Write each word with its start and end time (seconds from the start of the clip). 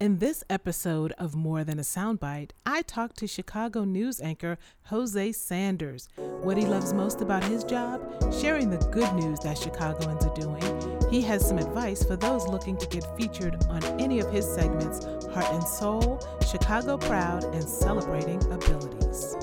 In 0.00 0.18
this 0.18 0.44
episode 0.48 1.10
of 1.18 1.34
More 1.34 1.64
Than 1.64 1.80
a 1.80 1.82
Soundbite, 1.82 2.50
I 2.64 2.82
talked 2.82 3.16
to 3.16 3.26
Chicago 3.26 3.82
news 3.82 4.20
anchor 4.20 4.56
Hosea 4.84 5.32
Sanders. 5.32 6.08
What 6.14 6.56
he 6.56 6.64
loves 6.66 6.92
most 6.92 7.20
about 7.20 7.42
his 7.42 7.64
job? 7.64 8.00
Sharing 8.32 8.70
the 8.70 8.76
good 8.92 9.12
news 9.14 9.40
that 9.40 9.58
Chicagoans 9.58 10.24
are 10.24 10.34
doing. 10.36 10.62
He 11.10 11.20
has 11.22 11.44
some 11.44 11.58
advice 11.58 12.04
for 12.04 12.14
those 12.14 12.46
looking 12.46 12.76
to 12.76 12.86
get 12.86 13.04
featured 13.16 13.56
on 13.64 13.82
any 14.00 14.20
of 14.20 14.30
his 14.30 14.46
segments 14.46 15.04
Heart 15.34 15.52
and 15.52 15.66
Soul, 15.66 16.24
Chicago 16.48 16.96
Proud, 16.96 17.42
and 17.46 17.68
Celebrating 17.68 18.40
Abilities. 18.52 19.34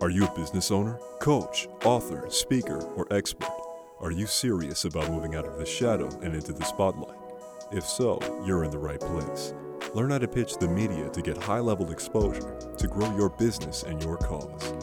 Are 0.00 0.08
you 0.08 0.24
a 0.24 0.34
business 0.34 0.70
owner, 0.70 0.98
coach, 1.20 1.68
author, 1.84 2.24
speaker, 2.30 2.78
or 2.96 3.06
expert? 3.10 3.52
Are 4.00 4.10
you 4.10 4.26
serious 4.26 4.86
about 4.86 5.10
moving 5.10 5.34
out 5.34 5.44
of 5.44 5.58
the 5.58 5.66
shadow 5.66 6.08
and 6.22 6.34
into 6.34 6.54
the 6.54 6.64
spotlight? 6.64 7.19
If 7.72 7.86
so, 7.86 8.18
you're 8.44 8.64
in 8.64 8.72
the 8.72 8.78
right 8.80 8.98
place. 8.98 9.54
Learn 9.94 10.10
how 10.10 10.18
to 10.18 10.26
pitch 10.26 10.56
the 10.56 10.66
media 10.66 11.08
to 11.10 11.22
get 11.22 11.36
high 11.36 11.60
level 11.60 11.92
exposure 11.92 12.58
to 12.76 12.88
grow 12.88 13.16
your 13.16 13.30
business 13.30 13.84
and 13.84 14.02
your 14.02 14.16
cause. 14.16 14.74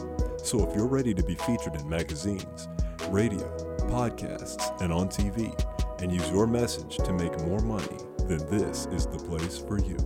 So 0.42 0.66
if 0.66 0.74
you're 0.74 0.86
ready 0.86 1.12
to 1.12 1.22
be 1.22 1.34
featured 1.34 1.74
in 1.74 1.86
magazines, 1.86 2.66
radio, 3.10 3.46
podcasts, 3.90 4.80
and 4.80 4.90
on 4.90 5.08
TV, 5.08 5.52
and 6.00 6.10
use 6.10 6.30
your 6.30 6.46
message 6.46 6.96
to 6.96 7.12
make 7.12 7.38
more 7.40 7.60
money, 7.60 7.98
then 8.20 8.38
this 8.48 8.86
is 8.86 9.04
the 9.04 9.18
place 9.18 9.58
for 9.58 9.78
you. 9.78 9.98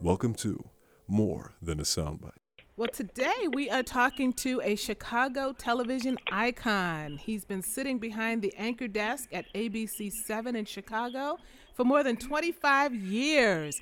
Welcome 0.00 0.34
to 0.34 0.62
More 1.08 1.54
Than 1.60 1.80
a 1.80 1.84
Soundbite. 1.84 2.41
Well, 2.82 2.90
today 2.90 3.46
we 3.52 3.70
are 3.70 3.84
talking 3.84 4.32
to 4.32 4.60
a 4.64 4.74
Chicago 4.74 5.52
television 5.52 6.18
icon. 6.32 7.16
He's 7.16 7.44
been 7.44 7.62
sitting 7.62 8.00
behind 8.00 8.42
the 8.42 8.52
anchor 8.56 8.88
desk 8.88 9.28
at 9.32 9.44
ABC 9.54 10.10
7 10.10 10.56
in 10.56 10.64
Chicago 10.64 11.38
for 11.74 11.84
more 11.84 12.02
than 12.02 12.16
25 12.16 12.92
years. 12.92 13.80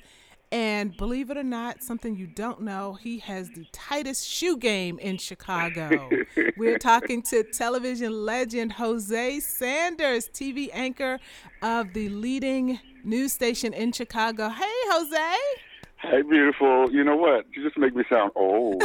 And 0.51 0.95
believe 0.95 1.31
it 1.31 1.37
or 1.37 1.41
not, 1.41 1.81
something 1.81 2.15
you 2.15 2.27
don't 2.27 2.61
know, 2.61 2.93
he 2.93 3.17
has 3.17 3.49
the 3.49 3.65
tightest 3.71 4.27
shoe 4.27 4.55
game 4.55 4.99
in 4.99 5.17
Chicago. 5.17 6.07
We're 6.55 6.77
talking 6.77 7.23
to 7.23 7.41
television 7.41 8.23
legend 8.23 8.73
Hosea 8.73 9.41
Sanders, 9.41 10.29
TV 10.29 10.69
anchor 10.73 11.19
of 11.63 11.93
the 11.93 12.09
leading 12.09 12.79
news 13.03 13.33
station 13.33 13.73
in 13.73 13.93
Chicago. 13.93 14.49
Hey, 14.49 14.69
Hosea. 14.91 15.70
Hey, 16.01 16.23
beautiful. 16.23 16.91
You 16.91 17.03
know 17.03 17.15
what? 17.15 17.45
You 17.53 17.63
just 17.63 17.77
make 17.77 17.95
me 17.95 18.03
sound 18.09 18.31
old. 18.35 18.83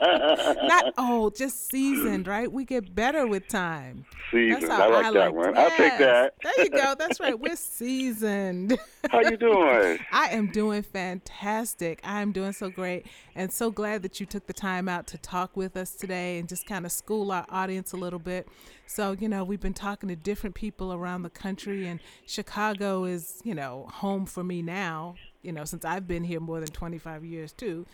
Not 0.01 0.95
old, 0.97 1.37
just 1.37 1.69
seasoned, 1.71 2.27
right? 2.27 2.51
We 2.51 2.65
get 2.65 2.95
better 2.95 3.27
with 3.27 3.49
time. 3.49 4.07
Seasoned. 4.31 4.73
I 4.73 4.87
like 4.87 5.07
I 5.07 5.13
that 5.13 5.19
like, 5.27 5.35
one. 5.35 5.55
Yes. 5.55 5.73
I'll 5.73 5.77
take 5.77 5.99
that. 5.99 6.35
There 6.43 6.65
you 6.65 6.71
go. 6.71 6.95
That's 6.99 7.21
right. 7.21 7.39
We're 7.39 7.57
seasoned. 7.57 8.79
How 9.11 9.21
you 9.21 9.37
doing? 9.37 9.99
I 10.13 10.29
am 10.29 10.51
doing 10.51 10.83
fantastic. 10.83 12.01
I 12.03 12.23
am 12.23 12.33
doing 12.33 12.53
so 12.53 12.71
great 12.71 13.07
and 13.35 13.53
so 13.53 13.71
glad 13.71 14.03
that 14.03 14.21
you 14.21 14.27
took 14.27 14.47
the 14.47 14.53
time 14.53 14.89
out 14.89 15.07
to 15.09 15.19
talk 15.19 15.57
with 15.57 15.77
us 15.77 15.93
today 15.93 16.39
and 16.39 16.49
just 16.49 16.67
kind 16.67 16.87
of 16.87 16.93
school 16.93 17.31
our 17.31 17.45
audience 17.51 17.93
a 17.93 17.97
little 17.97 18.19
bit. 18.19 18.49
So, 18.87 19.13
you 19.13 19.29
know, 19.29 19.45
we've 19.45 19.61
been 19.61 19.75
talking 19.75 20.09
to 20.09 20.17
different 20.17 20.55
people 20.55 20.93
around 20.93 21.23
the 21.23 21.31
country 21.31 21.87
and 21.87 22.01
Chicago 22.27 23.05
is, 23.05 23.41
you 23.45 23.55
know, 23.55 23.87
home 23.93 24.27
for 24.27 24.43
me 24.45 24.63
now, 24.63 25.17
you 25.45 25.53
know, 25.53 25.65
since 25.65 25.85
I've 25.85 26.09
been 26.09 26.25
here 26.25 26.41
more 26.41 26.61
than 26.61 26.71
25 26.71 27.25
years 27.25 27.53
too. 27.53 27.87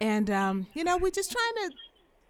And, 0.00 0.30
um, 0.30 0.66
you 0.74 0.84
know, 0.84 0.96
we're 0.98 1.10
just 1.10 1.32
trying 1.32 1.70
to 1.70 1.76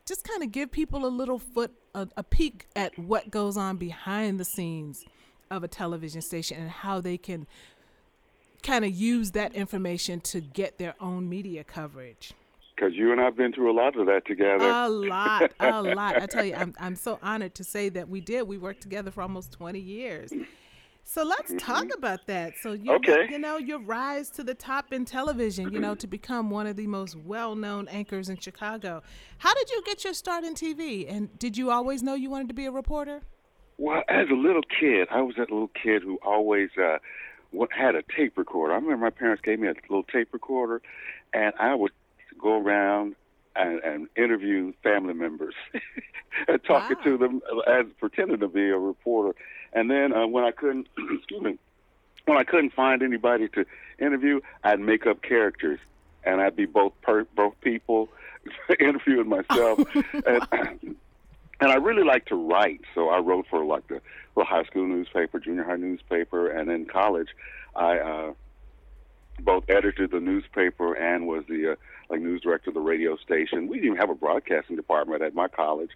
just 0.07 0.25
kind 0.25 0.43
of 0.43 0.53
give 0.53 0.71
people 0.71 1.05
a 1.05 1.09
little 1.09 1.39
foot, 1.39 1.73
a, 1.95 2.09
a 2.17 2.23
peek 2.23 2.67
at 2.77 2.97
what 2.99 3.31
goes 3.31 3.57
on 3.57 3.77
behind 3.77 4.39
the 4.39 4.45
scenes 4.45 5.05
of 5.51 5.65
a 5.65 5.69
television 5.69 6.23
station 6.23 6.59
and 6.61 6.71
how 6.71 7.01
they 7.01 7.19
can 7.19 7.47
kind 8.63 8.85
of 8.85 8.91
use 8.91 9.33
that 9.33 9.55
information 9.55 10.21
to 10.21 10.41
get 10.41 10.79
their 10.79 10.95
own 11.01 11.29
media 11.29 11.65
coverage. 11.65 12.33
Because 12.75 12.95
you 12.95 13.11
and 13.11 13.21
I've 13.21 13.37
been 13.37 13.53
through 13.53 13.71
a 13.71 13.77
lot 13.77 13.99
of 13.99 14.07
that 14.07 14.27
together. 14.27 14.65
A 14.65 14.89
lot, 14.89 15.53
a 15.59 15.83
lot. 15.83 16.21
I 16.21 16.27
tell 16.27 16.45
you, 16.45 16.55
I'm 16.59 16.75
I'm 16.79 16.95
so 16.95 17.19
honored 17.23 17.55
to 17.55 17.65
say 17.65 17.89
that 17.91 18.09
we 18.09 18.21
did. 18.21 18.47
We 18.47 18.59
worked 18.59 18.83
together 18.83 19.11
for 19.11 19.23
almost 19.23 19.53
20 19.53 19.79
years. 19.79 20.33
So 21.09 21.23
let's 21.23 21.53
mm-hmm. 21.53 21.59
talk 21.59 21.87
about 21.97 22.27
that. 22.27 22.55
So 22.61 22.73
you, 22.73 22.93
okay. 22.97 23.29
you 23.31 23.39
know, 23.39 23.59
your 23.59 23.79
rise 23.79 24.29
to 24.31 24.43
the 24.43 24.55
top 24.55 24.93
in 24.93 25.05
television, 25.05 25.73
you 25.73 25.79
know, 25.79 25.95
to 25.95 26.07
become 26.09 26.51
one 26.51 26.67
of 26.67 26.75
the 26.75 26.89
most 26.89 27.15
well-known 27.15 27.87
anchors 27.87 28.29
in 28.29 28.39
Chicago. 28.39 29.05
How 29.39 29.55
did 29.55 29.71
you 29.71 29.83
get 29.87 30.03
your 30.03 30.13
start 30.15 30.43
in 30.43 30.55
TV? 30.55 31.07
And 31.09 31.39
did 31.39 31.57
you 31.57 31.71
always 31.71 32.03
know 32.03 32.15
you 32.15 32.29
wanted 32.29 32.49
to 32.49 32.55
be 32.55 32.67
a 32.67 32.73
reporter? 32.73 33.23
Well, 33.79 34.03
as 34.09 34.27
a 34.31 34.35
little 34.35 34.63
kid, 34.63 35.07
I 35.09 35.23
was 35.23 35.37
that 35.37 35.49
little 35.49 35.71
kid 35.81 36.03
who 36.03 36.19
always 36.25 36.71
uh, 36.77 36.99
had 37.71 37.95
a 37.95 38.03
tape 38.17 38.37
recorder. 38.37 38.73
I 38.73 38.77
remember 38.77 39.05
my 39.05 39.11
parents 39.11 39.43
gave 39.45 39.61
me 39.61 39.69
a 39.69 39.75
little 39.89 40.03
tape 40.03 40.33
recorder, 40.33 40.83
and 41.33 41.55
I 41.61 41.77
would 41.77 41.93
go 42.43 42.61
around 42.61 43.15
and, 43.55 43.79
and 43.85 44.09
interview 44.17 44.73
family 44.83 45.15
members 45.15 45.55
and 46.49 46.63
talking 46.65 46.97
wow. 46.99 47.05
to 47.05 47.17
them 47.17 47.41
as 47.69 47.87
pretending 48.01 48.41
to 48.41 48.49
be 48.49 48.69
a 48.71 48.77
reporter. 48.79 49.39
And 49.77 49.91
then 49.91 50.15
uh, 50.15 50.27
when 50.27 50.43
I 50.43 50.51
couldn't, 50.51 50.89
excuse 50.99 51.43
me, 51.43 51.59
when 52.25 52.39
I 52.39 52.45
couldn't 52.45 52.73
find 52.73 53.03
anybody 53.03 53.47
to 53.49 53.67
interview, 54.01 54.41
I'd 54.65 54.81
make 54.81 55.07
up 55.07 55.23
characters, 55.23 55.79
and 56.25 56.41
I'd 56.41 56.57
be 56.57 56.65
both 56.65 56.95
per, 57.03 57.25
both 57.37 57.61
people 57.61 58.09
interviewing 58.81 59.29
myself. 59.29 59.81
and, 60.27 60.49
and 61.61 61.71
I 61.71 61.75
really 61.75 62.05
like 62.05 62.25
to 62.27 62.35
write, 62.35 62.81
so 62.95 63.11
I 63.11 63.19
wrote 63.19 63.47
for 63.49 63.65
like 63.67 63.87
the, 63.89 64.01
the 64.35 64.45
high 64.45 64.65
school 64.65 64.87
newspaper, 64.87 65.39
junior 65.39 65.65
high 65.65 65.77
newspaper, 65.77 66.49
and 66.49 66.71
in 66.71 66.87
college, 66.87 67.29
I 67.77 67.99
uh, 67.99 68.33
both 69.41 69.65
edited 69.69 70.11
the 70.11 70.21
newspaper 70.21 70.95
and 70.95 71.27
was 71.27 71.45
the 71.51 71.73
uh, 71.73 71.77
like 72.09 72.23
news 72.23 72.41
director 72.41 72.71
of 72.71 72.75
the 72.75 72.81
radio 72.81 73.19
station. 73.19 73.69
We 73.69 73.77
didn't 73.77 73.87
even 73.87 73.99
have 73.99 74.11
a 74.11 74.15
broadcasting 74.15 74.77
department 74.77 75.21
at 75.21 75.35
my 75.35 75.49
college, 75.49 75.91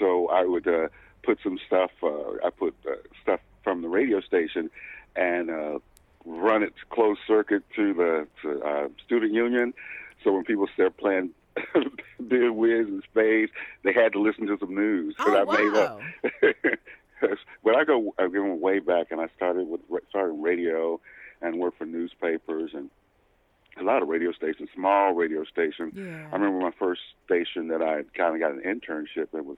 so 0.00 0.26
I 0.28 0.44
would 0.44 0.66
uh, 0.66 0.88
put 1.22 1.38
some 1.42 1.58
stuff. 1.66 1.90
Uh, 2.02 2.36
I 2.44 2.50
put 2.50 2.74
uh, 2.86 2.94
stuff 3.22 3.40
from 3.62 3.82
the 3.82 3.88
radio 3.88 4.20
station 4.20 4.70
and 5.16 5.50
uh, 5.50 5.78
run 6.24 6.62
it 6.62 6.72
closed 6.90 7.20
circuit 7.26 7.62
to 7.76 7.94
the 7.94 8.26
to, 8.42 8.62
uh, 8.62 8.88
student 9.04 9.32
union. 9.32 9.74
So 10.24 10.32
when 10.32 10.44
people 10.44 10.66
start 10.74 10.96
playing 10.96 11.30
Bid 12.28 12.50
Whist 12.50 12.88
and 12.88 13.02
Spades, 13.10 13.52
they 13.82 13.92
had 13.92 14.12
to 14.12 14.20
listen 14.20 14.46
to 14.46 14.56
some 14.58 14.74
news 14.74 15.14
that 15.18 15.26
oh, 15.26 15.50
I 15.50 15.56
made 15.58 15.72
wow. 15.72 16.00
up. 16.42 17.38
but 17.64 17.76
I 17.76 17.84
go 17.84 18.14
I 18.18 18.28
go 18.28 18.54
way 18.54 18.78
back, 18.78 19.08
and 19.10 19.20
I 19.20 19.28
started 19.36 19.68
with 19.68 19.80
started 20.08 20.34
radio 20.34 21.00
and 21.42 21.58
worked 21.58 21.78
for 21.78 21.86
newspapers 21.86 22.72
and 22.74 22.90
a 23.78 23.84
lot 23.84 24.02
of 24.02 24.08
radio 24.08 24.32
stations, 24.32 24.68
small 24.74 25.14
radio 25.14 25.44
stations. 25.44 25.94
Yeah. 25.94 26.28
I 26.30 26.36
remember 26.36 26.58
my 26.60 26.72
first 26.78 27.00
station 27.24 27.68
that 27.68 27.82
I 27.82 28.02
kind 28.16 28.34
of 28.34 28.40
got 28.40 28.52
an 28.52 28.62
internship. 28.62 29.28
It 29.32 29.44
was 29.44 29.56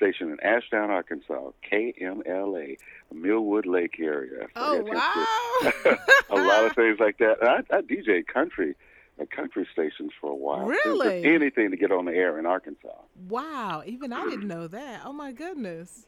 stationed 0.00 0.30
in 0.30 0.40
Ashdown, 0.40 0.90
Arkansas, 0.90 1.50
KMLA, 1.70 2.78
Millwood 3.12 3.66
Lake 3.66 4.00
area. 4.00 4.46
Oh 4.56 4.80
wow! 4.82 5.96
a 6.30 6.36
lot 6.36 6.64
of 6.64 6.72
things 6.76 6.98
like 6.98 7.18
that. 7.18 7.36
I, 7.42 7.58
I 7.76 7.82
DJ 7.82 8.26
country 8.26 8.74
at 9.20 9.30
country 9.30 9.68
stations 9.70 10.12
for 10.18 10.30
a 10.30 10.34
while. 10.34 10.64
Really? 10.64 11.24
Anything 11.24 11.70
to 11.70 11.76
get 11.76 11.92
on 11.92 12.06
the 12.06 12.12
air 12.12 12.38
in 12.38 12.46
Arkansas. 12.46 12.88
Wow! 13.28 13.82
Even 13.84 14.12
I 14.12 14.24
didn't 14.24 14.48
know 14.48 14.66
that. 14.68 15.02
Oh 15.04 15.12
my 15.12 15.32
goodness! 15.32 16.06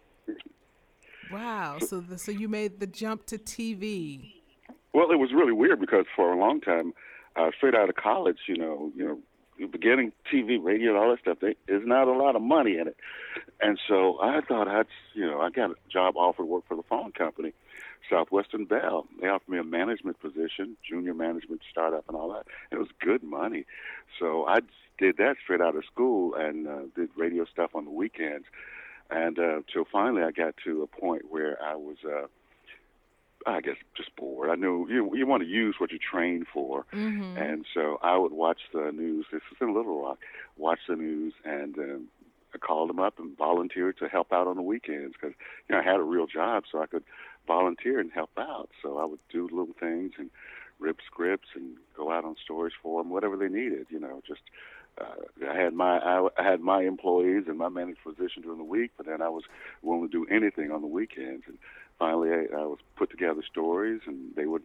Wow! 1.30 1.78
So 1.78 2.00
the, 2.00 2.16
so 2.16 2.32
you 2.32 2.48
made 2.48 2.80
the 2.80 2.86
jump 2.86 3.26
to 3.26 3.38
TV. 3.38 4.32
Well, 4.94 5.10
it 5.10 5.18
was 5.18 5.32
really 5.32 5.52
weird 5.52 5.80
because 5.80 6.06
for 6.16 6.32
a 6.32 6.38
long 6.38 6.60
time 6.60 6.92
uh, 7.36 7.50
straight 7.56 7.74
out 7.74 7.88
of 7.88 7.96
college, 7.96 8.38
you 8.46 8.56
know, 8.56 8.90
you 8.94 9.04
know, 9.04 9.18
beginning 9.68 10.12
TV, 10.32 10.62
radio, 10.62 10.96
all 10.96 11.10
that 11.10 11.20
stuff, 11.20 11.38
there 11.40 11.54
is 11.68 11.82
not 11.84 12.08
a 12.08 12.12
lot 12.12 12.36
of 12.36 12.42
money 12.42 12.78
in 12.78 12.88
it. 12.88 12.96
And 13.60 13.78
so 13.88 14.18
I 14.20 14.40
thought 14.40 14.68
I'd, 14.68 14.86
you 15.14 15.26
know, 15.26 15.40
I 15.40 15.50
got 15.50 15.70
a 15.70 15.74
job 15.90 16.16
offer 16.16 16.42
to 16.42 16.46
work 16.46 16.64
for 16.66 16.76
the 16.76 16.82
phone 16.82 17.12
company, 17.12 17.52
Southwestern 18.10 18.64
Bell. 18.64 19.06
They 19.20 19.28
offered 19.28 19.48
me 19.48 19.58
a 19.58 19.64
management 19.64 20.20
position, 20.20 20.76
junior 20.88 21.14
management 21.14 21.62
startup 21.70 22.04
and 22.08 22.16
all 22.16 22.32
that. 22.32 22.46
It 22.70 22.78
was 22.78 22.88
good 23.00 23.22
money. 23.22 23.64
So 24.18 24.46
I 24.46 24.60
did 24.98 25.16
that 25.18 25.36
straight 25.42 25.60
out 25.60 25.76
of 25.76 25.84
school 25.84 26.34
and 26.34 26.66
uh, 26.66 26.80
did 26.94 27.10
radio 27.16 27.44
stuff 27.44 27.70
on 27.74 27.84
the 27.84 27.90
weekends. 27.90 28.46
And 29.10 29.38
uh, 29.38 29.60
till 29.72 29.84
finally 29.90 30.22
I 30.22 30.30
got 30.30 30.54
to 30.64 30.82
a 30.82 30.86
point 30.86 31.30
where 31.30 31.62
I 31.62 31.76
was, 31.76 31.96
uh, 32.04 32.26
I 33.46 33.60
guess 33.60 33.76
just 33.96 34.14
bored. 34.16 34.50
I 34.50 34.54
knew 34.54 34.86
you 34.88 35.10
you 35.14 35.26
want 35.26 35.42
to 35.42 35.48
use 35.48 35.76
what 35.78 35.92
you 35.92 35.98
train 35.98 36.44
for, 36.52 36.84
mm-hmm. 36.92 37.36
and 37.36 37.64
so 37.72 37.98
I 38.02 38.16
would 38.16 38.32
watch 38.32 38.60
the 38.72 38.90
news. 38.92 39.26
This 39.32 39.42
was 39.50 39.58
in 39.60 39.74
Little 39.74 40.02
Rock. 40.02 40.18
Watch 40.56 40.80
the 40.88 40.96
news, 40.96 41.34
and 41.44 41.76
um, 41.78 42.08
I 42.54 42.58
called 42.58 42.88
them 42.88 42.98
up 42.98 43.18
and 43.18 43.36
volunteered 43.36 43.98
to 43.98 44.08
help 44.08 44.32
out 44.32 44.46
on 44.46 44.56
the 44.56 44.62
weekends 44.62 45.14
because 45.14 45.34
you 45.68 45.74
know 45.74 45.80
I 45.80 45.84
had 45.84 46.00
a 46.00 46.04
real 46.04 46.26
job, 46.26 46.64
so 46.70 46.82
I 46.82 46.86
could 46.86 47.04
volunteer 47.46 48.00
and 48.00 48.10
help 48.12 48.30
out. 48.38 48.70
So 48.82 48.98
I 48.98 49.04
would 49.04 49.20
do 49.30 49.44
little 49.44 49.74
things 49.78 50.12
and 50.18 50.30
rip 50.78 50.98
scripts 51.06 51.48
and 51.54 51.76
go 51.96 52.10
out 52.10 52.24
on 52.24 52.36
stories 52.42 52.74
for 52.82 53.02
them, 53.02 53.10
whatever 53.10 53.36
they 53.36 53.48
needed. 53.48 53.86
You 53.90 54.00
know, 54.00 54.22
just 54.26 54.42
uh, 55.00 55.48
I 55.50 55.56
had 55.56 55.72
my 55.72 55.98
I, 55.98 56.28
I 56.38 56.42
had 56.42 56.60
my 56.60 56.82
employees 56.82 57.44
and 57.46 57.58
my 57.58 57.68
managed 57.68 58.02
position 58.04 58.42
during 58.42 58.58
the 58.58 58.64
week, 58.64 58.90
but 58.96 59.06
then 59.06 59.22
I 59.22 59.28
was 59.28 59.44
willing 59.80 60.08
to 60.08 60.08
do 60.08 60.26
anything 60.30 60.70
on 60.70 60.82
the 60.82 60.86
weekends 60.86 61.44
and 61.46 61.58
finally 61.98 62.30
I, 62.30 62.46
I 62.54 62.66
was 62.66 62.78
put 62.96 63.10
together 63.10 63.42
stories, 63.50 64.00
and 64.06 64.34
they 64.34 64.46
would 64.46 64.62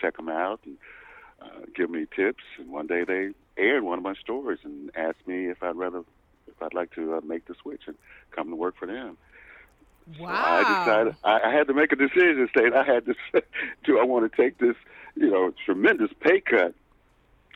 check 0.00 0.16
them 0.16 0.28
out 0.28 0.60
and 0.64 0.76
uh, 1.40 1.66
give 1.74 1.90
me 1.90 2.06
tips. 2.14 2.44
And 2.58 2.70
one 2.70 2.86
day 2.86 3.04
they 3.04 3.30
aired 3.56 3.82
one 3.82 3.98
of 3.98 4.04
my 4.04 4.14
stories 4.14 4.60
and 4.64 4.90
asked 4.94 5.26
me 5.26 5.46
if 5.46 5.62
I'd 5.62 5.76
rather 5.76 6.02
if 6.48 6.62
I'd 6.62 6.74
like 6.74 6.92
to 6.94 7.14
uh, 7.14 7.20
make 7.22 7.46
the 7.46 7.54
switch 7.60 7.82
and 7.86 7.96
come 8.30 8.48
to 8.50 8.56
work 8.56 8.76
for 8.78 8.86
them. 8.86 9.16
Wow. 10.18 10.28
So 10.28 10.32
I 10.34 10.84
decided 10.84 11.16
I, 11.24 11.40
I 11.44 11.52
had 11.52 11.66
to 11.68 11.74
make 11.74 11.92
a 11.92 11.96
decision. 11.96 12.48
State 12.50 12.72
I 12.74 12.84
had 12.84 13.06
to 13.06 13.14
do 13.84 13.98
I 13.98 14.04
want 14.04 14.30
to 14.30 14.36
take 14.42 14.58
this, 14.58 14.76
you 15.14 15.30
know, 15.30 15.52
tremendous 15.64 16.10
pay 16.20 16.40
cut? 16.40 16.74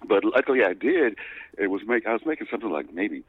But 0.07 0.25
luckily 0.25 0.63
I 0.63 0.75
did. 0.75 1.17
It 1.59 1.69
was 1.69 1.83
make 1.87 2.07
I 2.07 2.13
was 2.13 2.23
making 2.25 2.47
something 2.51 2.71
like 2.71 2.93
maybe 2.93 3.25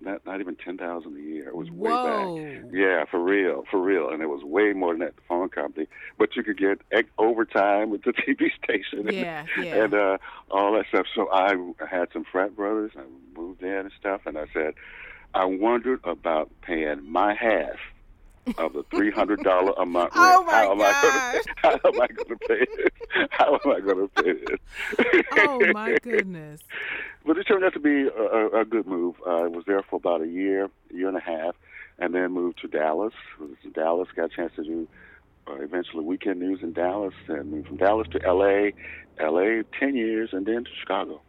not 0.00 0.24
not 0.26 0.40
even 0.40 0.56
ten 0.56 0.76
thousand 0.76 1.16
a 1.16 1.20
year. 1.20 1.48
It 1.48 1.56
was 1.56 1.70
way 1.70 1.90
back. 1.90 2.72
Yeah, 2.72 3.04
for 3.10 3.20
real, 3.20 3.64
for 3.70 3.80
real, 3.80 4.10
and 4.10 4.22
it 4.22 4.26
was 4.28 4.42
way 4.44 4.72
more 4.72 4.92
than 4.92 5.00
that 5.00 5.16
the 5.16 5.22
phone 5.28 5.48
company. 5.48 5.86
But 6.18 6.36
you 6.36 6.42
could 6.42 6.58
get 6.58 6.80
ex- 6.92 7.08
overtime 7.18 7.90
with 7.90 8.02
the 8.02 8.12
TV 8.28 8.50
station. 8.62 9.12
Yeah, 9.12 9.44
and, 9.56 9.64
yeah. 9.64 9.84
and 9.84 9.94
uh, 9.94 10.18
all 10.50 10.72
that 10.74 10.86
stuff. 10.88 11.06
So 11.14 11.28
I 11.32 11.54
had 11.90 12.08
some 12.12 12.24
frat 12.30 12.54
brothers. 12.56 12.92
I 12.96 13.02
moved 13.38 13.62
in 13.62 13.68
and 13.68 13.92
stuff, 13.98 14.22
and 14.26 14.38
I 14.38 14.46
said, 14.52 14.74
I 15.34 15.44
wondered 15.44 16.00
about 16.04 16.50
paying 16.62 17.10
my 17.10 17.34
half 17.34 17.78
of 18.56 18.72
the 18.72 18.84
three 18.90 19.10
hundred 19.10 19.42
dollar 19.42 19.72
a 19.78 19.86
month 19.86 20.14
rent. 20.14 20.26
Oh, 20.38 20.44
my 20.44 20.52
how 20.52 20.72
am 20.72 20.80
I 20.80 20.92
gonna, 21.02 21.42
how 21.56 21.70
am 21.72 22.00
I 22.00 22.06
going 22.08 22.28
to 22.28 22.36
pay 22.36 22.66
it? 22.68 22.92
How 23.30 23.54
am 23.54 23.70
I 23.70 23.80
going 23.80 24.08
to 24.08 24.22
pay 24.22 24.30
it? 24.30 25.26
oh 25.32 25.72
my 25.72 25.96
goodness. 26.02 26.60
But 27.26 27.38
it 27.38 27.44
turned 27.44 27.64
out 27.64 27.74
to 27.74 27.80
be 27.80 28.08
a, 28.08 28.22
a, 28.22 28.60
a 28.60 28.64
good 28.64 28.86
move. 28.86 29.16
Uh, 29.26 29.44
I 29.44 29.48
was 29.48 29.64
there 29.66 29.82
for 29.82 29.96
about 29.96 30.22
a 30.22 30.26
year, 30.26 30.70
year 30.90 31.08
and 31.08 31.16
a 31.16 31.20
half, 31.20 31.54
and 31.98 32.14
then 32.14 32.32
moved 32.32 32.60
to 32.62 32.68
Dallas. 32.68 33.14
In 33.40 33.72
Dallas, 33.72 34.08
got 34.14 34.26
a 34.26 34.36
chance 34.36 34.52
to 34.56 34.64
do 34.64 34.88
uh, 35.46 35.56
eventually 35.56 36.04
weekend 36.04 36.40
news 36.40 36.60
in 36.62 36.72
Dallas, 36.72 37.14
and 37.28 37.50
moved 37.50 37.68
from 37.68 37.76
Dallas 37.76 38.08
to 38.12 38.24
L.A., 38.24 38.72
L.A. 39.18 39.62
ten 39.78 39.94
years, 39.94 40.30
and 40.32 40.46
then 40.46 40.64
to 40.64 40.70
Chicago. 40.80 41.20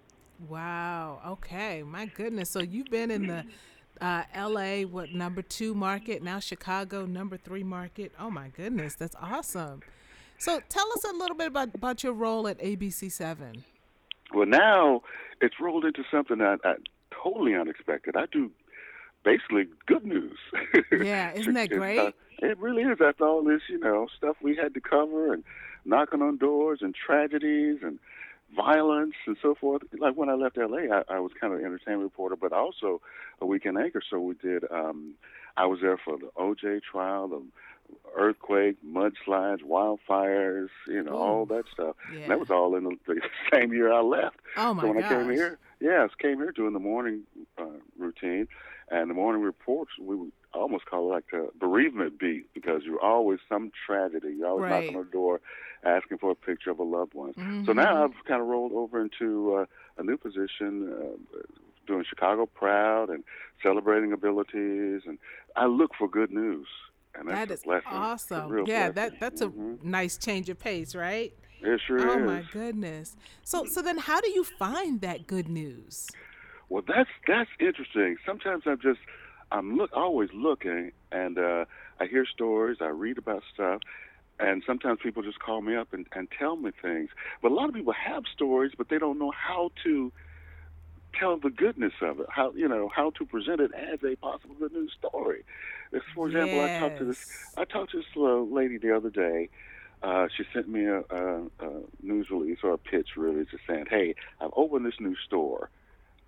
Wow. 0.48 1.20
Okay. 1.26 1.84
My 1.84 2.06
goodness. 2.06 2.50
So 2.50 2.62
you've 2.62 2.90
been 2.90 3.12
in 3.12 3.28
the 3.28 3.44
uh, 4.02 4.24
L.A. 4.34 4.86
what 4.86 5.14
number 5.14 5.42
two 5.42 5.74
market 5.74 6.24
now 6.24 6.40
Chicago 6.40 7.06
number 7.06 7.38
three 7.38 7.64
market. 7.64 8.12
Oh 8.20 8.30
my 8.30 8.50
goodness, 8.50 8.96
that's 8.96 9.16
awesome. 9.22 9.82
So 10.38 10.62
tell 10.70 10.88
us 10.94 11.04
a 11.04 11.14
little 11.14 11.36
bit 11.36 11.48
about 11.48 11.76
about 11.76 12.04
your 12.04 12.14
role 12.14 12.48
at 12.48 12.60
ABC 12.60 13.12
Seven. 13.12 13.64
Well, 14.34 14.46
now 14.48 15.02
it's 15.42 15.56
rolled 15.60 15.86
into 15.86 16.04
something 16.12 16.38
that 16.38 16.60
I, 16.64 16.76
totally 17.12 17.56
unexpected. 17.56 18.16
I 18.16 18.26
do 18.32 18.52
basically 19.24 19.68
good 19.86 20.06
news. 20.06 20.38
Yeah, 20.92 21.32
isn't 21.34 21.54
that 21.54 21.72
uh, 21.72 21.76
great? 21.76 22.14
it 22.40 22.58
really 22.58 22.84
is. 22.84 23.00
After 23.06 23.26
all 23.26 23.44
this, 23.44 23.62
you 23.70 23.80
know, 23.80 24.08
stuff 24.18 24.38
we 24.42 24.56
had 24.56 24.74
to 24.74 24.82
cover 24.82 25.34
and 25.34 25.44
knocking 25.86 26.22
on 26.22 26.38
doors 26.38 26.80
and 26.82 26.96
tragedies 26.96 27.80
and 27.84 28.00
violence 28.56 29.14
and 29.28 29.38
so 29.42 29.56
forth. 29.56 29.84
Like 29.98 30.16
when 30.16 30.30
I 30.30 30.34
left 30.34 30.58
LA, 30.58 30.94
I, 30.94 31.04
I 31.10 31.20
was 31.20 31.32
kind 31.40 31.54
of 31.54 31.60
an 31.60 31.66
entertainment 31.66 32.04
reporter, 32.04 32.36
but 32.36 32.54
also 32.54 33.02
a 33.42 33.46
weekend 33.46 33.78
anchor. 33.78 34.02
So 34.10 34.20
we 34.20 34.36
did. 34.36 34.64
um 34.72 35.16
I 35.58 35.66
was 35.66 35.80
there 35.82 35.98
for 35.98 36.18
the 36.18 36.30
OJ 36.38 36.82
trial, 36.84 37.28
the 37.28 37.42
earthquake, 38.16 38.78
mudslides, 38.86 39.62
wildfires, 39.64 40.70
you 40.88 41.04
know, 41.04 41.18
all 41.18 41.46
that 41.48 41.66
stuff. 41.74 41.96
Yeah. 42.14 42.22
And 42.22 42.32
that 42.32 42.40
was 42.40 42.50
all 42.50 42.76
in 42.76 42.84
the, 42.86 42.96
the 43.08 43.22
same 43.54 43.74
year 43.74 43.92
I 43.92 44.02
left. 44.02 44.38
Oh 44.58 44.74
my 44.74 44.84
God. 44.84 44.88
so 44.88 44.94
when 44.94 45.02
gosh. 45.02 45.12
I 45.12 45.16
came 45.16 45.32
here, 45.32 45.60
yes, 45.80 46.10
came 46.20 46.38
here 46.38 46.52
doing 46.52 46.74
the 46.74 46.80
morning 46.80 47.24
uh, 47.58 47.66
routine, 47.98 48.48
and 48.90 49.10
the 49.10 49.14
morning 49.14 49.42
reports 49.42 49.92
we 50.00 50.16
would 50.16 50.32
almost 50.54 50.86
call 50.86 51.10
it 51.12 51.14
like 51.14 51.26
a 51.34 51.48
bereavement 51.58 52.20
beat 52.20 52.46
because 52.54 52.82
you're 52.84 53.02
always 53.02 53.40
some 53.48 53.72
tragedy. 53.86 54.36
You're 54.38 54.48
always 54.48 54.64
Right. 54.64 54.84
knocking 54.84 54.96
on 55.00 55.06
the 55.06 55.12
door, 55.12 55.42
asking 55.84 56.18
for 56.18 56.32
a 56.32 56.36
picture 56.36 56.72
of 56.72 56.80
a 56.80 56.84
loved 56.84 57.14
one. 57.14 57.34
So 57.66 57.72
Mhm. 57.72 57.76
now 57.76 58.04
I've 58.04 58.26
kind 58.28 58.42
of 58.42 58.48
rolled 58.48 58.72
over 58.74 59.00
into 59.02 59.56
uh, 59.56 59.66
a 59.98 60.04
new 60.04 60.18
position, 60.18 60.92
uh, 60.92 61.38
doing 61.88 62.04
Chicago 62.08 62.46
Proud 62.46 63.10
and 63.10 63.24
celebrating 63.64 64.12
abilities, 64.12 65.02
and 65.06 65.18
I 65.56 65.66
look 65.66 65.92
for 65.98 66.08
good 66.08 66.32
news. 66.32 66.68
And 67.16 67.28
that's 67.28 67.40
That 67.40 67.52
a 67.52 67.54
is. 67.54 67.84
Awesome. 67.86 68.66
Yeah, 68.68 68.92
blessing. 68.92 68.94
that 68.94 69.20
that's 69.20 69.42
a 69.42 69.48
Mhm. 69.48 69.84
nice 69.84 70.18
change 70.18 70.50
of 70.50 70.60
pace, 70.60 70.94
right? 70.96 71.34
It 71.62 71.82
sure 71.86 72.10
oh 72.10 72.20
is. 72.20 72.26
my 72.28 72.44
goodness. 72.52 73.16
So 73.44 73.66
so 73.66 73.82
then 73.82 73.98
how 73.98 74.22
do 74.22 74.30
you 74.30 74.44
find 74.44 75.02
that 75.02 75.28
good 75.28 75.50
news? 75.50 76.10
Well, 76.70 76.84
that's 76.88 77.10
that's 77.28 77.50
interesting. 77.60 78.18
Sometimes 78.26 78.64
I'm 78.68 78.80
just 78.80 79.00
I'm 79.52 79.78
look 79.78 79.92
always 79.96 80.30
looking, 80.34 80.92
and 81.12 81.38
uh, 81.38 81.66
I 82.00 82.06
hear 82.08 82.26
stories, 82.26 82.78
I 82.82 82.88
read 82.88 83.18
about 83.18 83.44
stuff, 83.54 83.82
and 84.40 84.64
sometimes 84.66 85.00
people 85.02 85.24
just 85.24 85.40
call 85.40 85.62
me 85.62 85.76
up 85.76 85.94
and, 85.94 86.06
and 86.14 86.28
tell 86.38 86.56
me 86.56 86.72
things. 86.82 87.10
But 87.42 87.52
a 87.52 87.56
lot 87.56 87.70
of 87.70 87.76
people 87.76 87.94
have 87.94 88.24
stories, 88.34 88.72
but 88.78 88.90
they 88.90 88.98
don't 88.98 89.20
know 89.20 89.32
how 89.32 89.72
to 89.84 90.12
tell 91.20 91.38
the 91.38 91.50
goodness 91.50 91.94
of 92.02 92.20
it. 92.20 92.28
How 92.30 92.54
you 92.56 92.68
know 92.68 92.90
how 92.96 93.12
to 93.12 93.26
present 93.26 93.60
it 93.60 93.72
as 93.74 94.00
a 94.04 94.16
possible 94.18 94.56
good 94.60 94.74
news 94.74 94.94
story. 94.98 95.44
For 96.14 96.28
example, 96.28 96.60
I 96.62 96.80
talked 96.80 97.00
to 97.00 97.06
this 97.06 97.18
I 97.58 97.66
talked 97.66 97.92
to 97.92 97.98
this 97.98 98.06
uh, 98.16 98.42
lady 98.42 98.78
the 98.78 98.96
other 98.96 99.10
day. 99.10 99.50
Uh, 100.02 100.28
she 100.38 100.44
sent 100.54 100.70
me 100.70 100.86
a, 100.86 101.00
a, 101.10 101.42
a 101.60 101.82
news 102.02 102.28
release 102.32 102.60
or 102.64 102.72
a 102.72 102.78
pitch, 102.78 103.10
really, 103.18 103.44
just 103.46 103.64
saying, 103.68 103.86
"Hey, 103.90 104.16
I've 104.40 104.52
opened 104.56 104.86
this 104.86 105.00
new 105.00 105.16
store," 105.26 105.70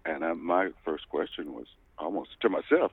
and 0.03 0.25
I, 0.25 0.33
my 0.33 0.71
first 0.83 1.07
question 1.07 1.53
was 1.53 1.67
almost 1.97 2.31
to 2.41 2.49
myself, 2.49 2.91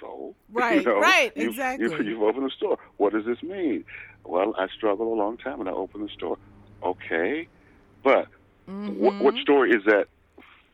"So, 0.00 0.34
Right, 0.54 0.76
you 0.76 0.82
know, 0.82 1.00
right, 1.00 1.32
you've, 1.34 1.52
exactly. 1.52 1.84
You've, 1.84 2.06
you've 2.06 2.22
opened 2.22 2.46
a 2.50 2.54
store. 2.54 2.78
What 2.96 3.12
does 3.12 3.24
this 3.24 3.42
mean?" 3.42 3.84
Well, 4.24 4.54
I 4.58 4.68
struggled 4.68 5.08
a 5.08 5.20
long 5.20 5.36
time, 5.36 5.60
and 5.60 5.68
I 5.68 5.72
opened 5.72 6.04
the 6.04 6.08
store. 6.12 6.38
Okay, 6.84 7.48
but 8.04 8.28
what, 8.86 9.14
what 9.20 9.34
Mhm. 9.34 9.42
story 9.42 9.70
is 9.70 9.84
that? 9.86 10.06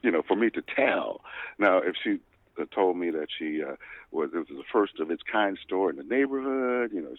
You 0.02 0.10
know, 0.10 0.22
for 0.26 0.36
me 0.36 0.50
to 0.50 0.62
tell. 0.62 1.20
Now, 1.58 1.78
if 1.78 1.94
she 2.02 2.18
uh, 2.60 2.64
told 2.74 2.96
me 2.96 3.10
that 3.10 3.28
she 3.36 3.62
uh, 3.62 3.74
was 4.10 4.30
it 4.32 4.38
was 4.38 4.46
the 4.48 4.62
first 4.72 5.00
of 5.00 5.10
its 5.10 5.22
kind 5.30 5.58
store 5.62 5.90
in 5.90 5.96
the 5.96 6.02
neighborhood, 6.04 6.92
you 6.92 7.02
know, 7.02 7.14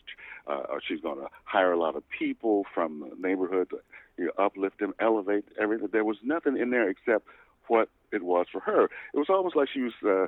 uh, 0.47 0.63
or 0.69 0.81
she's 0.85 1.01
going 1.01 1.19
to 1.19 1.27
hire 1.43 1.71
a 1.71 1.79
lot 1.79 1.95
of 1.95 2.03
people 2.09 2.65
from 2.73 3.01
the 3.09 3.27
neighborhood 3.27 3.69
to 3.71 3.79
you 4.17 4.25
know, 4.25 4.31
uplift 4.43 4.79
them, 4.79 4.93
elevate 4.99 5.45
everything. 5.59 5.87
There 5.91 6.05
was 6.05 6.17
nothing 6.23 6.57
in 6.57 6.69
there 6.69 6.89
except 6.89 7.25
what 7.67 7.89
it 8.11 8.23
was 8.23 8.47
for 8.51 8.61
her. 8.61 8.85
It 8.85 9.17
was 9.17 9.27
almost 9.29 9.55
like 9.55 9.69
she 9.73 9.81
was. 9.81 9.93
Uh, 10.05 10.27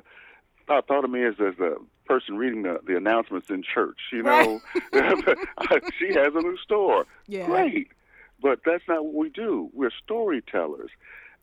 thought, 0.66 0.86
thought 0.86 1.04
of 1.04 1.10
me 1.10 1.24
as, 1.24 1.34
as 1.40 1.58
a 1.58 1.74
person 2.06 2.36
reading 2.36 2.62
the, 2.62 2.80
the 2.86 2.96
announcements 2.96 3.50
in 3.50 3.62
church. 3.62 3.98
You 4.12 4.22
know, 4.22 4.60
she 5.98 6.14
has 6.14 6.34
a 6.34 6.40
new 6.40 6.56
store. 6.62 7.06
Yeah. 7.26 7.46
Great, 7.46 7.88
but 8.40 8.60
that's 8.64 8.84
not 8.88 9.04
what 9.04 9.14
we 9.14 9.28
do. 9.30 9.70
We're 9.72 9.90
storytellers, 10.04 10.90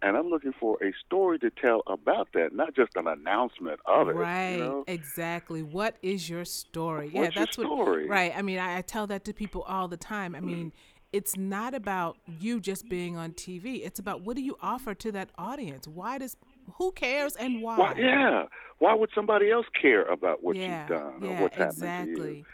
and 0.01 0.15
I'm 0.15 0.29
looking 0.29 0.53
for 0.59 0.77
a 0.83 0.93
story 1.05 1.39
to 1.39 1.49
tell 1.49 1.83
about 1.87 2.29
that, 2.33 2.53
not 2.53 2.75
just 2.75 2.95
an 2.95 3.07
announcement 3.07 3.79
of 3.85 4.09
it. 4.09 4.15
Right, 4.15 4.51
You 4.53 4.57
know? 4.59 4.83
exactly. 4.87 5.63
What 5.63 5.95
is 6.01 6.29
your 6.29 6.45
story? 6.45 7.05
What's 7.05 7.15
yeah, 7.15 7.21
your 7.21 7.31
that's 7.31 7.53
story? 7.53 8.07
what. 8.07 8.13
Right. 8.13 8.33
I 8.35 8.41
mean, 8.41 8.59
I, 8.59 8.77
I 8.77 8.81
tell 8.81 9.07
that 9.07 9.25
to 9.25 9.33
people 9.33 9.63
all 9.63 9.87
the 9.87 9.97
time. 9.97 10.35
I 10.35 10.39
mean, 10.39 10.71
it's 11.11 11.35
not 11.35 11.73
about 11.73 12.17
you 12.27 12.59
just 12.59 12.87
being 12.87 13.17
on 13.17 13.31
TV. 13.31 13.85
It's 13.85 13.99
about 13.99 14.21
what 14.21 14.35
do 14.35 14.41
you 14.41 14.57
offer 14.61 14.93
to 14.95 15.11
that 15.13 15.29
audience? 15.37 15.87
Why 15.87 16.17
does 16.17 16.37
who 16.77 16.91
cares 16.91 17.35
and 17.35 17.61
why? 17.61 17.77
Why, 17.77 17.93
yeah. 17.97 18.45
Why 18.79 18.93
would 18.93 19.09
somebody 19.13 19.51
else 19.51 19.65
care 19.79 20.05
about 20.05 20.43
what 20.43 20.55
yeah, 20.55 20.81
you've 20.81 20.89
done 20.89 21.13
yeah, 21.21 21.29
or 21.29 21.41
what's 21.43 21.55
happening 21.55 21.89
exactly. 21.89 22.15
to 22.15 22.37
you? 22.37 22.45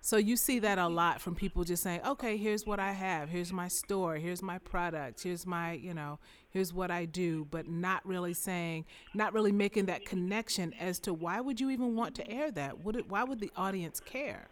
So 0.00 0.16
you 0.16 0.36
see 0.36 0.60
that 0.60 0.78
a 0.78 0.88
lot 0.88 1.20
from 1.20 1.34
people 1.34 1.64
just 1.64 1.82
saying, 1.82 2.00
"Okay, 2.06 2.36
here's 2.36 2.64
what 2.64 2.78
I 2.78 2.92
have. 2.92 3.28
Here's 3.28 3.52
my 3.52 3.68
store. 3.68 4.16
Here's 4.16 4.42
my 4.42 4.58
product. 4.58 5.22
Here's 5.22 5.44
my, 5.44 5.72
you 5.72 5.92
know, 5.92 6.18
here's 6.50 6.72
what 6.72 6.90
I 6.90 7.04
do," 7.04 7.46
but 7.50 7.68
not 7.68 8.06
really 8.06 8.32
saying, 8.32 8.86
not 9.12 9.34
really 9.34 9.52
making 9.52 9.86
that 9.86 10.06
connection 10.06 10.72
as 10.74 10.98
to 11.00 11.12
why 11.12 11.40
would 11.40 11.60
you 11.60 11.68
even 11.70 11.94
want 11.94 12.14
to 12.14 12.30
air 12.30 12.50
that? 12.52 12.82
Would 12.84 12.96
it, 12.96 13.08
why 13.10 13.24
would 13.24 13.40
the 13.40 13.50
audience 13.56 14.00
care? 14.00 14.48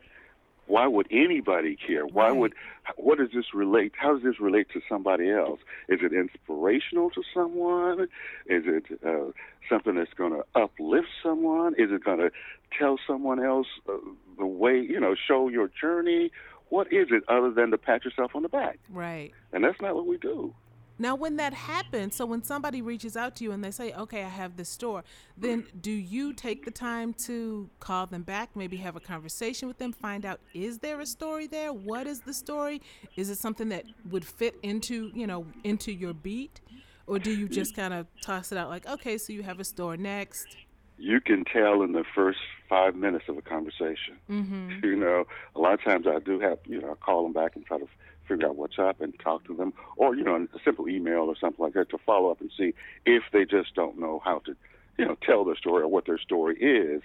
Why 0.66 0.87
would 0.87 1.06
anybody 1.11 1.76
care? 1.76 2.06
Why 2.06 2.28
Right. 2.28 2.37
would 2.37 2.54
what 2.96 3.18
does 3.18 3.30
this 3.35 3.52
relate? 3.52 3.92
How 3.96 4.14
does 4.14 4.23
this 4.23 4.38
relate 4.40 4.68
to 4.73 4.80
somebody 4.88 5.30
else? 5.30 5.61
Is 5.88 6.00
it 6.02 6.12
inspirational 6.12 7.11
to 7.11 7.23
someone? 7.35 8.02
Is 8.46 8.62
it 8.66 8.85
uh, 9.04 9.32
something 9.68 9.96
that's 9.96 10.12
going 10.14 10.32
to 10.32 10.44
uplift 10.54 11.08
someone? 11.23 11.75
Is 11.78 11.90
it 11.90 12.04
going 12.04 12.18
to 12.18 12.30
tell 12.78 12.99
someone 13.06 13.42
else 13.44 13.66
uh, 13.88 13.94
the 14.38 14.46
way 14.46 14.78
you 14.78 15.00
know, 15.00 15.14
show 15.16 15.49
your 15.49 15.68
journey? 15.80 16.30
What 16.68 16.92
is 16.92 17.08
it 17.11 17.23
other 17.28 17.50
than 17.50 17.70
to 17.73 17.78
pat 17.78 18.04
yourself 18.04 18.32
on 18.35 18.42
the 18.42 18.49
back? 18.49 18.78
Right. 18.90 19.32
And 19.52 19.64
that's 19.64 19.80
not 19.80 19.94
what 19.94 20.06
we 20.06 20.16
do. 20.16 20.52
Now, 20.99 21.15
when 21.15 21.37
that 21.37 21.53
happens, 21.53 22.17
so 22.17 22.25
when 22.25 22.43
somebody 22.43 22.81
reaches 22.81 23.17
out 23.17 23.37
to 23.37 23.45
you 23.45 23.53
and 23.53 23.62
they 23.62 23.71
say, 23.71 23.93
"Okay, 23.93 24.23
I 24.25 24.29
have 24.29 24.57
this 24.57 24.69
store," 24.69 25.05
then 25.37 25.67
do 25.81 25.91
you 25.91 26.33
take 26.33 26.65
the 26.65 26.71
time 26.71 27.12
to 27.25 27.69
call 27.81 28.07
them 28.07 28.23
back, 28.23 28.50
maybe 28.55 28.79
have 28.79 28.97
a 28.97 29.00
conversation 29.00 29.69
with 29.69 29.79
them, 29.79 29.93
find 29.93 30.25
out 30.25 30.41
is 30.55 30.79
there 30.79 31.00
a 31.00 31.07
story 31.07 31.47
there? 31.47 31.73
What 31.73 32.07
is 32.07 32.21
the 32.21 32.35
story? 32.35 32.81
Is 33.17 33.29
it 33.31 33.38
something 33.38 33.69
that 33.69 33.85
would 34.11 34.25
fit 34.25 34.57
into 34.62 35.11
you 35.15 35.26
know 35.26 35.47
into 35.65 35.93
your 35.93 36.15
beat, 36.15 36.61
or 37.07 37.19
do 37.19 37.31
you 37.31 37.49
just 37.49 37.76
kind 37.76 37.93
of 37.93 38.07
toss 38.23 38.53
it 38.53 38.59
out 38.59 38.71
like, 38.71 38.87
"Okay, 38.87 39.19
so 39.19 39.33
you 39.33 39.43
have 39.43 39.61
a 39.61 39.65
store 39.65 39.97
next"? 39.97 40.57
you 40.99 41.21
can 41.21 41.45
tell 41.45 41.83
in 41.83 41.93
the 41.93 42.05
first 42.15 42.38
five 42.69 42.95
minutes 42.95 43.25
of 43.29 43.37
a 43.37 43.43
conversation. 43.43 44.17
Mm-hmm. 44.31 44.71
You 44.87 44.97
know, 44.97 45.25
a 45.55 45.61
lot 45.61 45.75
of 45.75 45.83
times 45.83 46.07
I 46.07 46.21
do 46.21 46.38
have, 46.41 46.59
you 46.65 46.81
know, 46.81 46.93
I 46.93 46.95
call 46.95 47.25
them 47.25 47.33
back 47.33 47.57
and 47.57 47.67
try 47.67 47.79
to 47.79 47.88
figure 48.26 48.47
out 48.47 48.56
what's 48.56 48.78
up 48.78 49.00
and 49.00 49.18
talk 49.18 49.45
to 49.47 49.54
them, 49.54 49.73
or 49.97 50.14
you 50.14 50.25
know, 50.25 50.37
a 50.37 50.59
simple 50.64 50.88
email 50.88 51.23
or 51.23 51.37
something 51.37 51.62
like 51.62 51.75
that 51.75 51.90
to 51.90 51.99
follow 51.99 52.30
up 52.30 52.40
and 52.40 52.50
see 52.56 52.75
if 53.04 53.23
they 53.33 53.45
just 53.45 53.75
don't 53.75 53.99
know 53.99 54.21
how 54.25 54.40
to, 54.40 54.54
you 54.99 55.04
know, 55.04 55.16
tell 55.23 55.45
their 55.45 55.56
story 55.56 55.83
or 55.83 55.88
what 55.88 56.06
their 56.06 56.18
story 56.18 56.56
is. 56.59 57.02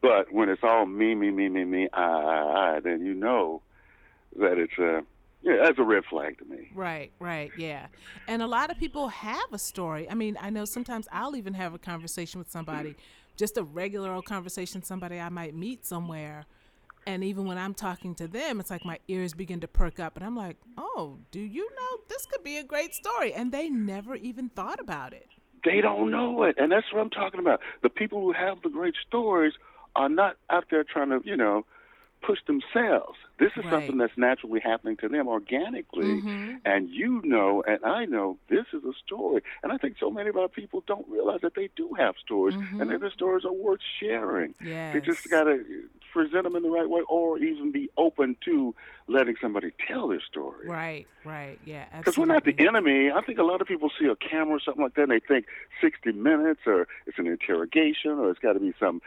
But 0.00 0.32
when 0.32 0.48
it's 0.48 0.62
all 0.62 0.86
me, 0.86 1.14
me, 1.14 1.30
me, 1.30 1.48
me, 1.48 1.64
me, 1.64 1.88
I, 1.92 2.02
I, 2.02 2.76
I, 2.76 2.80
then 2.80 3.04
you 3.04 3.14
know 3.14 3.62
that 4.38 4.58
it's 4.58 4.78
a 4.78 5.02
yeah, 5.42 5.56
that's 5.62 5.78
a 5.78 5.82
red 5.82 6.04
flag 6.04 6.38
to 6.38 6.44
me. 6.44 6.70
Right, 6.74 7.12
right, 7.18 7.50
yeah. 7.56 7.86
And 8.28 8.42
a 8.42 8.46
lot 8.46 8.70
of 8.70 8.78
people 8.78 9.08
have 9.08 9.52
a 9.52 9.58
story. 9.58 10.08
I 10.10 10.14
mean, 10.14 10.36
I 10.40 10.50
know 10.50 10.66
sometimes 10.66 11.08
I'll 11.10 11.34
even 11.34 11.54
have 11.54 11.72
a 11.72 11.78
conversation 11.78 12.38
with 12.38 12.50
somebody, 12.50 12.94
just 13.36 13.56
a 13.56 13.62
regular 13.62 14.12
old 14.12 14.26
conversation, 14.26 14.82
somebody 14.82 15.18
I 15.18 15.30
might 15.30 15.54
meet 15.54 15.86
somewhere. 15.86 16.44
And 17.06 17.24
even 17.24 17.46
when 17.46 17.58
I'm 17.58 17.74
talking 17.74 18.14
to 18.16 18.28
them, 18.28 18.60
it's 18.60 18.70
like 18.70 18.84
my 18.84 18.98
ears 19.08 19.34
begin 19.34 19.60
to 19.60 19.68
perk 19.68 19.98
up. 19.98 20.16
And 20.16 20.24
I'm 20.24 20.36
like, 20.36 20.56
oh, 20.76 21.18
do 21.30 21.40
you 21.40 21.68
know 21.70 22.00
this 22.08 22.26
could 22.26 22.44
be 22.44 22.58
a 22.58 22.64
great 22.64 22.94
story? 22.94 23.32
And 23.32 23.52
they 23.52 23.68
never 23.68 24.14
even 24.16 24.50
thought 24.50 24.80
about 24.80 25.12
it. 25.12 25.28
They 25.64 25.80
don't 25.80 26.10
know 26.10 26.42
it. 26.44 26.56
And 26.58 26.70
that's 26.70 26.86
what 26.92 27.00
I'm 27.00 27.10
talking 27.10 27.40
about. 27.40 27.60
The 27.82 27.88
people 27.88 28.20
who 28.20 28.32
have 28.32 28.62
the 28.62 28.68
great 28.68 28.94
stories 29.06 29.52
are 29.96 30.08
not 30.08 30.36
out 30.50 30.64
there 30.70 30.84
trying 30.84 31.10
to, 31.10 31.20
you 31.24 31.36
know, 31.36 31.64
push 32.22 32.38
themselves. 32.46 33.18
This 33.38 33.52
is 33.56 33.64
Right. 33.64 33.70
something 33.70 33.96
that's 33.98 34.16
naturally 34.16 34.60
happening 34.60 34.96
to 34.98 35.08
them 35.08 35.26
organically. 35.28 36.20
Mm-hmm. 36.20 36.56
And 36.64 36.90
you 36.90 37.22
know, 37.24 37.62
and 37.66 37.82
I 37.84 38.04
know, 38.04 38.36
this 38.48 38.66
is 38.72 38.84
a 38.84 38.92
story. 39.04 39.42
And 39.62 39.72
I 39.72 39.78
think 39.78 39.96
so 39.98 40.10
many 40.10 40.28
of 40.28 40.36
our 40.36 40.48
people 40.48 40.82
don't 40.86 41.08
realize 41.08 41.40
that 41.42 41.54
they 41.54 41.70
do 41.76 41.94
have 41.98 42.14
stories 42.22 42.54
and 42.54 42.90
that 42.90 43.00
their 43.00 43.10
stories 43.10 43.44
are 43.44 43.52
worth 43.52 43.80
sharing. 43.98 44.54
Yes. 44.62 44.92
They 44.94 45.00
just 45.00 45.28
got 45.30 45.44
to 45.44 45.64
present 46.12 46.44
them 46.44 46.56
in 46.56 46.62
the 46.62 46.70
right 46.70 46.88
way 46.90 47.02
or 47.08 47.38
even 47.38 47.70
be 47.72 47.88
open 47.96 48.36
to 48.44 48.74
letting 49.06 49.36
somebody 49.40 49.70
tell 49.88 50.08
their 50.08 50.20
story. 50.20 50.68
Right, 50.68 51.06
right, 51.24 51.58
yeah. 51.64 51.84
Because 51.98 52.18
we're 52.18 52.26
not 52.26 52.44
the 52.44 52.54
enemy. 52.58 53.10
I 53.10 53.22
think 53.22 53.38
a 53.38 53.42
lot 53.44 53.60
of 53.60 53.66
people 53.66 53.90
see 53.98 54.06
a 54.06 54.16
camera 54.16 54.56
or 54.56 54.60
something 54.60 54.82
like 54.82 54.94
that 54.94 55.02
and 55.02 55.12
they 55.12 55.20
think 55.20 55.46
60 55.80 56.12
minutes 56.12 56.60
or 56.66 56.86
it's 57.06 57.18
an 57.18 57.26
interrogation 57.26 58.12
or 58.12 58.30
it's 58.30 58.40
got 58.40 58.52
to 58.54 58.60
be 58.60 58.74
some 58.78 59.00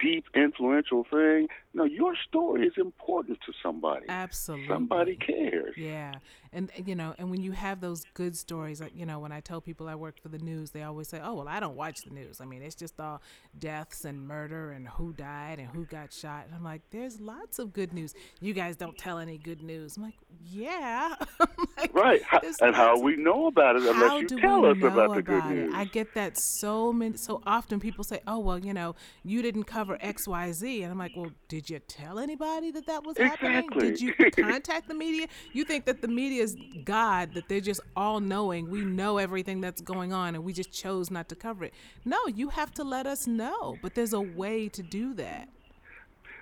deep, 0.00 0.24
influential 0.34 1.04
thing. 1.10 1.48
No, 1.74 1.84
your 1.84 2.14
story 2.16 2.66
is 2.66 2.74
important 2.76 3.38
to 3.46 3.52
somebody. 3.62 4.06
Absolutely. 4.08 4.68
Somebody 4.68 5.16
cares. 5.16 5.74
Yeah, 5.76 6.14
and 6.52 6.70
you 6.84 6.94
know, 6.94 7.14
and 7.18 7.30
when 7.30 7.42
you 7.42 7.52
have 7.52 7.80
those 7.80 8.04
good 8.14 8.36
stories, 8.36 8.80
like 8.80 8.92
you 8.94 9.06
know, 9.06 9.18
when 9.18 9.32
I 9.32 9.40
tell 9.40 9.60
people 9.60 9.88
I 9.88 9.94
work 9.94 10.20
for 10.22 10.28
the 10.28 10.38
news, 10.38 10.70
they 10.70 10.82
always 10.82 11.08
say, 11.08 11.20
"Oh, 11.22 11.34
well, 11.34 11.48
I 11.48 11.60
don't 11.60 11.76
watch 11.76 12.02
the 12.04 12.10
news. 12.14 12.40
I 12.40 12.44
mean, 12.44 12.62
it's 12.62 12.74
just 12.74 12.98
all 13.00 13.20
deaths 13.58 14.04
and 14.04 14.26
murder 14.26 14.70
and 14.72 14.88
who 14.88 15.12
died 15.12 15.58
and 15.58 15.68
who 15.68 15.84
got 15.84 16.12
shot." 16.12 16.46
And 16.46 16.54
I'm 16.54 16.64
like, 16.64 16.82
"There's 16.90 17.20
lots 17.20 17.58
of 17.58 17.72
good 17.72 17.92
news. 17.92 18.14
You 18.40 18.54
guys 18.54 18.76
don't 18.76 18.96
tell 18.96 19.18
any 19.18 19.38
good 19.38 19.62
news." 19.62 19.96
I'm 19.96 20.04
like, 20.04 20.14
"Yeah." 20.44 21.14
I'm 21.40 21.48
like, 21.76 21.94
Right. 21.94 22.22
And 22.60 22.74
how 22.74 22.98
we 22.98 23.16
know 23.16 23.46
about 23.46 23.76
it 23.76 23.82
unless 23.82 23.96
how 24.10 24.18
you 24.18 24.28
do 24.28 24.38
tell 24.38 24.62
we 24.62 24.70
us 24.70 24.76
know 24.78 24.86
about 24.88 25.14
the 25.14 25.22
good 25.22 25.38
about 25.38 25.52
it? 25.52 25.54
news. 25.66 25.74
I 25.74 25.84
get 25.84 26.14
that 26.14 26.36
so 26.38 26.92
many 26.92 27.16
so 27.16 27.42
often 27.46 27.80
people 27.80 28.04
say, 28.04 28.20
"Oh, 28.26 28.38
well, 28.38 28.58
you 28.58 28.72
know, 28.72 28.94
you 29.24 29.42
didn't 29.42 29.64
cover 29.64 29.96
XYZ." 29.98 30.82
And 30.82 30.90
I'm 30.92 30.98
like, 30.98 31.12
"Well, 31.16 31.30
did 31.48 31.68
you 31.70 31.78
tell 31.80 32.18
anybody 32.18 32.70
that 32.72 32.86
that 32.86 33.04
was 33.04 33.16
happening? 33.18 33.68
Did 33.78 34.00
you 34.00 34.14
contact 34.36 34.88
the 34.88 34.94
media? 34.94 35.26
You 35.52 35.64
think 35.64 35.84
that 35.86 36.00
the 36.00 36.08
media 36.08 36.37
is 36.38 36.56
God, 36.84 37.34
that 37.34 37.48
they're 37.48 37.60
just 37.60 37.80
all 37.96 38.20
knowing. 38.20 38.70
We 38.70 38.80
know 38.82 39.18
everything 39.18 39.60
that's 39.60 39.80
going 39.80 40.12
on 40.12 40.34
and 40.34 40.44
we 40.44 40.52
just 40.52 40.72
chose 40.72 41.10
not 41.10 41.28
to 41.30 41.34
cover 41.36 41.64
it. 41.64 41.74
No, 42.04 42.18
you 42.26 42.48
have 42.50 42.72
to 42.74 42.84
let 42.84 43.06
us 43.06 43.26
know, 43.26 43.76
but 43.82 43.94
there's 43.94 44.12
a 44.12 44.20
way 44.20 44.68
to 44.70 44.82
do 44.82 45.14
that. 45.14 45.48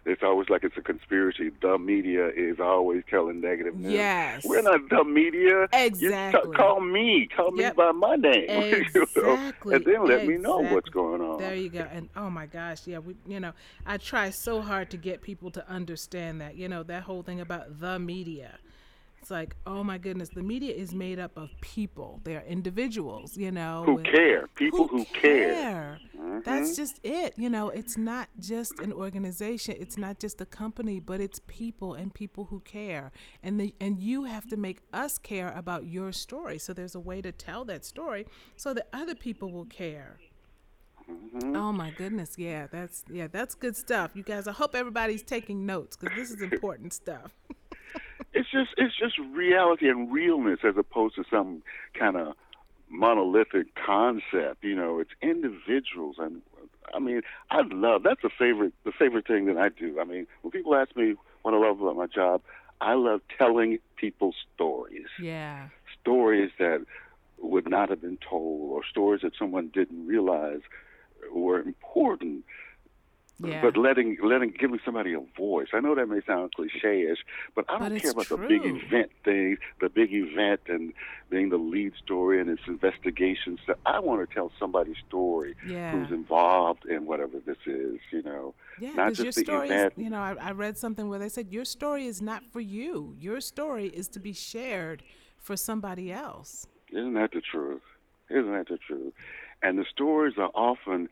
It's 0.09 0.23
always 0.23 0.49
like 0.49 0.63
it's 0.63 0.77
a 0.77 0.83
conspiracy. 0.83 1.51
The 1.61 1.79
media 1.79 2.29
is 2.29 2.61
always 2.61 3.03
telling 3.11 3.41
negative 3.41 3.75
news. 3.75 3.93
Yes. 3.93 4.45
We're 4.47 4.63
not 4.63 4.89
the 4.89 5.03
media. 5.03 5.63
You 5.63 5.67
Exactly. 5.73 6.53
t- 6.53 6.57
call 6.57 6.79
me. 6.81 7.29
Call 7.37 7.51
me 7.51 7.69
by 7.77 7.91
my 7.91 8.15
name. 8.15 8.45
you 8.49 8.85
know, 8.95 9.03
Exactly. 9.03 9.75
and 9.75 9.85
then 9.85 10.07
let 10.07 10.25
me 10.25 10.37
know 10.37 10.59
what's 10.61 10.91
going 10.91 11.21
on. 11.21 11.41
There 11.41 11.57
you 11.57 11.69
go. 11.71 11.89
And 11.91 12.09
oh 12.15 12.31
my 12.31 12.47
gosh, 12.47 12.87
yeah, 12.87 12.99
we 12.99 13.17
you 13.27 13.41
know, 13.41 13.51
I 13.85 13.97
try 13.97 14.31
so 14.31 14.61
hard 14.63 14.91
to 14.91 14.97
get 14.97 15.23
people 15.23 15.51
to 15.51 15.69
understand 15.69 16.41
that. 16.41 16.55
You 16.55 16.69
know, 16.69 16.85
that 16.85 17.03
whole 17.03 17.25
thing 17.25 17.41
about 17.41 17.81
the 17.81 17.99
media. 17.99 18.59
It's 19.27 19.31
like, 19.33 19.57
oh 19.67 19.83
my 19.83 19.99
goodness, 19.99 20.29
the 20.29 20.45
media 20.45 20.73
is 20.73 20.95
made 20.95 21.19
up 21.19 21.37
of 21.37 21.51
people. 21.61 22.21
They 22.23 22.37
are 22.37 22.45
individuals, 22.47 23.37
you 23.37 23.51
know. 23.51 23.83
who 23.85 23.95
with- 23.95 24.05
care? 24.05 24.47
People 24.55 24.87
who, 24.87 25.05
care. 25.05 25.53
care. 25.53 26.01
That's 26.45 26.71
mm-hmm. 26.71 26.75
just 26.77 27.01
it. 27.03 27.35
You 27.37 27.51
know, 27.51 27.71
it's 27.71 27.99
not 27.99 28.29
just 28.39 28.79
an 28.79 28.93
organization. 28.93 29.75
It's 29.81 29.99
not 29.99 30.21
just 30.21 30.41
a 30.41 30.47
company, 30.47 31.01
but 31.01 31.21
it's 31.21 31.41
people 31.49 31.95
and 31.95 32.15
people 32.15 32.45
who 32.45 32.61
care. 32.61 33.11
And 33.43 33.61
the, 33.61 33.75
and 33.81 33.99
you 33.99 34.27
have 34.27 34.47
to 34.47 34.57
make 34.57 34.83
us 34.93 35.19
care 35.19 35.53
about 35.57 35.87
your 35.87 36.13
story. 36.13 36.59
So 36.59 36.73
there's 36.73 36.95
a 36.95 37.01
way 37.01 37.21
to 37.21 37.33
tell 37.33 37.65
that 37.65 37.85
story 37.85 38.29
so 38.55 38.75
that 38.75 38.87
other 38.93 39.17
people 39.17 39.51
will 39.51 39.65
care. 39.65 40.19
Mm-hmm. 41.11 41.57
Oh 41.57 41.73
my 41.73 41.91
goodness, 41.91 42.35
yeah, 42.37 42.69
that's 42.69 43.05
yeah, 43.11 43.27
that's 43.27 43.57
good 43.57 43.77
stuff. 43.77 44.13
You 44.15 44.23
guys, 44.23 44.47
I 44.47 44.53
hope 44.53 44.77
everybody's 44.77 45.25
taking 45.25 45.67
notes 45.67 45.97
because 45.97 46.17
this 46.17 46.31
is 46.31 46.43
important 46.43 46.93
stuff. 46.93 47.33
It's 48.33 48.51
just 48.51 48.71
it's 48.77 48.97
just 48.97 49.19
reality 49.19 49.89
and 49.89 50.13
realness 50.13 50.61
as 50.65 50.75
opposed 50.77 51.17
to 51.17 51.25
some 51.31 51.63
kind 51.99 52.17
of 52.17 52.35
monolithic 52.89 53.75
concept. 53.75 54.63
You 54.63 54.75
know, 54.75 54.99
it's 54.99 55.11
individuals, 55.23 56.17
and 56.19 56.43
I 56.95 56.99
mean, 56.99 57.23
I 57.51 57.63
love 57.71 58.03
that's 58.03 58.25
a 58.25 58.31
favorite 58.31 58.73
the 58.85 58.93
favorite 58.93 59.27
thing 59.27 59.47
that 59.47 59.57
I 59.57 59.69
do. 59.69 59.99
I 60.01 60.05
mean, 60.05 60.27
when 60.43 60.51
people 60.51 60.75
ask 60.75 60.95
me 60.97 61.15
what 61.43 61.55
I 61.55 61.59
love 61.59 61.81
about 61.81 61.97
my 61.97 62.07
job, 62.07 62.43
I 62.81 62.95
love 62.95 63.21
telling 63.39 63.79
people 63.97 64.35
stories, 64.55 65.07
Yeah, 65.19 65.69
stories 66.01 66.51
that 66.59 66.85
would 67.39 67.69
not 67.69 67.91
have 67.91 68.01
been 68.01 68.19
told, 68.19 68.71
or 68.73 68.83
stories 68.85 69.23
that 69.23 69.33
someone 69.39 69.69
didn't 69.73 70.07
realize 70.07 70.61
were 71.33 71.61
important. 71.61 72.45
Yeah. 73.43 73.61
But 73.63 73.77
letting 73.77 74.17
letting 74.23 74.51
giving 74.59 74.81
somebody 74.85 75.13
a 75.15 75.21
voice. 75.37 75.69
I 75.75 75.81
know 75.81 75.95
that 75.95 76.07
may 76.09 76.21
sound 76.27 76.55
cliche-ish, 76.55 77.19
but 77.55 77.65
I 77.69 77.79
But 77.79 77.89
don't 77.89 77.97
it's 77.97 78.03
care 78.03 78.13
about 78.13 78.29
the 78.29 78.37
big 78.39 78.63
event 78.65 79.11
thing, 79.25 79.59
the 79.81 79.89
big 79.91 80.13
event 80.13 80.61
and 80.69 80.93
being 81.29 81.51
the 81.51 81.59
lead 81.59 81.93
story 82.03 82.41
and 82.41 82.49
its 82.49 82.63
investigation 82.67 83.59
stuff. 83.63 83.77
I 83.85 83.99
want 84.01 84.27
to 84.27 84.35
tell 84.35 84.53
somebody's 84.59 84.97
story 85.07 85.55
Yeah. 85.67 85.93
who's 85.93 86.11
involved 86.11 86.87
in 86.87 87.05
whatever 87.07 87.39
this 87.45 87.59
is, 87.67 87.99
you 88.11 88.23
know. 88.23 88.55
Yeah, 88.81 88.93
Not 88.95 89.07
because 89.11 89.19
your 89.19 89.25
just 89.27 89.39
the 89.39 89.45
story 89.45 89.67
is, 89.67 89.71
event. 89.73 89.93
you 89.97 90.11
know, 90.11 90.19
I, 90.21 90.35
I 90.41 90.51
read 90.53 90.79
something 90.79 91.09
where 91.09 91.19
they 91.19 91.29
said 91.29 91.49
your 91.51 91.65
story 91.65 92.07
is 92.07 92.23
not 92.23 92.45
for 92.45 92.61
you. 92.61 93.15
Your 93.19 93.41
story 93.41 93.89
is 93.89 94.09
to 94.09 94.21
be 94.21 94.33
shared 94.33 95.03
for 95.39 95.57
somebody 95.57 96.13
else. 96.13 96.67
Isn't 96.91 97.15
that 97.15 97.33
the 97.33 97.41
truth? 97.41 97.83
Isn't 98.31 98.53
that 98.53 98.69
the 98.69 98.79
truth? 98.79 99.13
And 99.63 99.79
the 99.79 99.85
stories 99.91 100.35
are 100.39 100.51
often, 100.55 101.09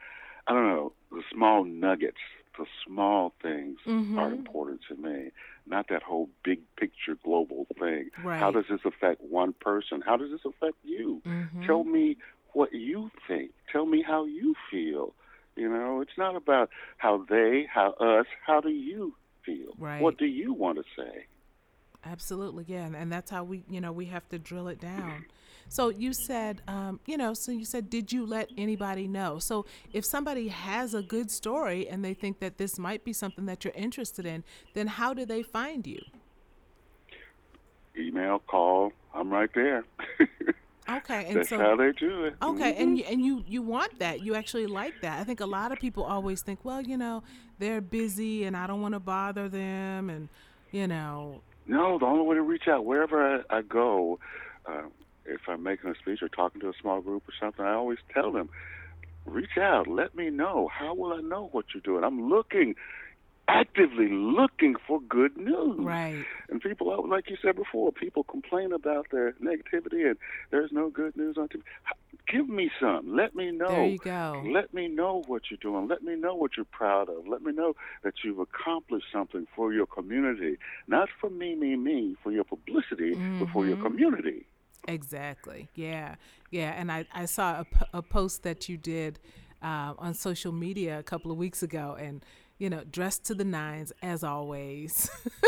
I 0.47 0.53
don't 0.53 0.69
know, 0.69 0.93
the 1.11 1.23
small 1.33 1.65
nuggets, 1.65 2.19
the 2.59 2.67
small 2.87 3.33
things 3.43 3.79
Mm-hmm. 3.87 4.19
are 4.19 4.33
important 4.33 4.81
to 4.89 4.97
me, 4.97 5.31
not 5.67 5.87
that 5.89 6.03
whole 6.03 6.29
big 6.45 6.61
picture 6.77 7.17
global 7.25 7.67
thing. 7.79 8.11
How 8.41 8.51
does 8.51 8.65
this 8.71 8.81
affect 8.85 9.21
one 9.23 9.55
person? 9.61 10.03
How 10.05 10.17
does 10.17 10.31
this 10.31 10.45
affect 10.45 10.77
you? 10.85 11.23
Mm-hmm. 11.27 11.67
Tell 11.67 11.85
me 11.85 12.17
what 12.53 12.73
you 12.73 13.11
think. 13.27 13.51
Tell 13.73 13.87
me 13.87 14.03
how 14.07 14.25
you 14.25 14.55
feel. 14.71 15.15
You 15.57 15.69
know, 15.69 16.01
it's 16.01 16.17
not 16.19 16.37
about 16.37 16.71
how 16.99 17.25
they, 17.29 17.67
how 17.73 17.93
us, 18.01 18.27
how 18.47 18.61
do 18.61 18.71
you 18.71 19.15
feel? 19.45 19.75
Right. 19.79 20.01
What 20.01 20.19
do 20.19 20.27
you 20.27 20.53
want 20.53 20.79
to 20.79 20.85
say? 20.97 21.27
Absolutely, 22.05 22.65
yeah, 22.69 22.85
and, 22.85 22.95
and 22.95 23.11
that's 23.11 23.31
how 23.31 23.45
we, 23.45 23.65
you 23.69 23.81
know, 23.81 23.93
we 23.93 24.07
have 24.07 24.29
to 24.29 24.39
drill 24.39 24.69
it 24.69 24.81
down. 24.81 25.25
So 25.69 25.89
you 25.89 26.13
said, 26.13 26.61
um, 26.69 27.01
you 27.07 27.17
know, 27.17 27.35
so 27.35 27.51
you 27.51 27.65
said, 27.65 27.89
did 27.89 28.13
you 28.13 28.27
let 28.27 28.51
anybody 28.57 29.09
know? 29.09 29.39
So 29.39 29.65
if 29.93 30.05
somebody 30.05 30.49
has 30.49 30.95
a 30.95 31.03
good 31.03 31.31
story 31.31 31.89
and 31.89 32.05
they 32.05 32.15
think 32.15 32.41
that 32.41 32.59
this 32.59 32.79
might 32.79 33.05
be 33.05 33.13
something 33.13 33.47
that 33.47 33.65
you're 33.65 33.75
interested 33.75 34.27
in, 34.27 34.45
then 34.75 34.87
how 34.87 35.15
do 35.15 35.25
they 35.25 35.43
find 35.43 35.87
you? 35.87 36.01
Email, 37.99 38.41
call, 38.41 38.93
I'm 39.15 39.31
right 39.31 39.51
there. 39.55 39.85
Okay, 40.87 41.25
and 41.29 41.39
That's 41.39 41.49
so 41.49 41.59
how 41.59 41.77
they 41.77 41.93
do 41.93 42.25
it. 42.25 42.35
Okay, 42.43 42.75
and 42.77 42.99
you, 42.99 43.05
and 43.05 43.25
you 43.25 43.43
you 43.49 43.63
want 43.63 43.99
that. 44.01 44.21
You 44.21 44.35
actually 44.35 44.67
like 44.67 44.93
that. 45.01 45.19
I 45.19 45.25
think 45.25 45.41
a 45.41 45.47
lot 45.47 45.73
of 45.73 45.79
people 45.79 46.05
always 46.05 46.43
think, 46.43 46.63
well, 46.63 46.83
you 46.83 46.99
know, 46.99 47.23
they're 47.59 47.81
busy 47.81 48.45
and 48.45 48.55
I 48.55 48.67
don't 48.67 48.83
want 48.83 48.93
to 48.93 49.01
bother 49.01 49.49
them, 49.49 50.11
and 50.11 50.29
you 50.73 50.87
know, 50.87 51.41
No, 51.67 51.99
the 51.99 52.07
only 52.07 52.25
way 52.25 52.35
to 52.37 52.43
reach 52.43 52.69
out 52.69 52.85
wherever 52.85 53.39
I, 53.51 53.59
I 53.59 53.63
go, 53.63 54.19
uh, 54.67 54.83
if 55.25 55.41
I'm 55.49 55.63
making 55.63 55.91
a 55.91 55.95
speech 55.95 56.23
or 56.23 56.29
talking 56.29 56.61
to 56.61 56.69
a 56.69 56.73
small 56.81 57.01
group 57.01 57.23
or 57.29 57.33
something, 57.41 57.65
I 57.65 57.73
always 57.73 57.99
tell 58.13 58.31
them, 58.33 58.51
reach 59.25 59.57
out, 59.59 59.87
let 59.87 60.15
me 60.15 60.31
know. 60.31 60.69
How 60.73 60.95
will 60.95 61.13
I 61.13 61.21
know 61.21 61.49
what 61.53 61.67
you're 61.75 61.81
doing? 61.81 62.05
I'm 62.05 62.29
looking, 62.29 62.75
actively 63.49 64.09
looking 64.09 64.75
for 64.87 65.01
good 65.01 65.37
news. 65.37 65.79
right? 65.79 66.25
And 66.51 66.61
people, 66.61 67.09
like 67.09 67.31
you 67.31 67.37
said 67.41 67.57
before, 67.57 67.93
people 67.93 68.25
complain 68.25 68.73
about 68.73 69.07
their 69.11 69.33
negativity 69.43 70.07
and 70.07 70.17
there's 70.51 70.73
no 70.73 70.91
good 70.91 71.17
news 71.17 71.37
on 71.39 71.49
TV. 71.49 71.63
Give 72.29 72.49
me 72.49 72.71
some. 72.81 73.15
Let 73.17 73.35
me 73.35 73.51
know. 73.51 73.69
There 73.69 73.87
you 73.87 73.99
go. 73.99 74.43
Let 74.47 74.73
me 74.73 74.89
know 74.89 75.23
what 75.27 75.43
you're 75.51 75.59
doing. 75.59 75.89
Let 75.89 76.03
me 76.03 76.17
know 76.17 76.35
what 76.35 76.53
you're 76.57 76.67
proud 76.67 77.09
of. 77.09 77.27
Let 77.27 77.43
me 77.43 77.53
know 77.53 77.75
that 78.03 78.15
you've 78.23 78.39
accomplished 78.39 79.07
something 79.13 79.47
for 79.55 79.73
your 79.73 79.87
community, 79.87 80.59
not 80.89 81.09
for 81.21 81.31
me, 81.31 81.55
me, 81.55 81.77
me, 81.77 82.17
for 82.23 82.33
your 82.33 82.45
publicity, 82.45 83.13
mm-hmm. 83.15 83.41
but 83.41 83.49
for 83.51 83.67
your 83.67 83.77
Mm-hmm. 83.77 83.87
community. 83.87 84.47
Exactly. 84.87 85.69
Yeah. 85.75 86.17
Yeah. 86.51 86.73
And 86.77 86.93
I, 86.93 87.07
I 87.15 87.25
saw 87.25 87.61
a, 87.61 87.65
p- 87.65 87.87
a 87.93 88.03
post 88.03 88.43
that 88.43 88.69
you 88.69 88.77
did 88.77 89.19
uh, 89.63 89.95
on 89.99 90.15
social 90.15 90.53
media 90.53 90.99
a 90.99 91.03
couple 91.03 91.31
of 91.31 91.39
weeks 91.39 91.63
ago, 91.63 91.97
and 91.99 92.23
you 92.59 92.71
know, 92.71 92.83
dressed 92.85 93.25
to 93.25 93.35
the 93.35 93.45
nines 93.45 93.93
as 94.03 94.23
always. 94.23 95.11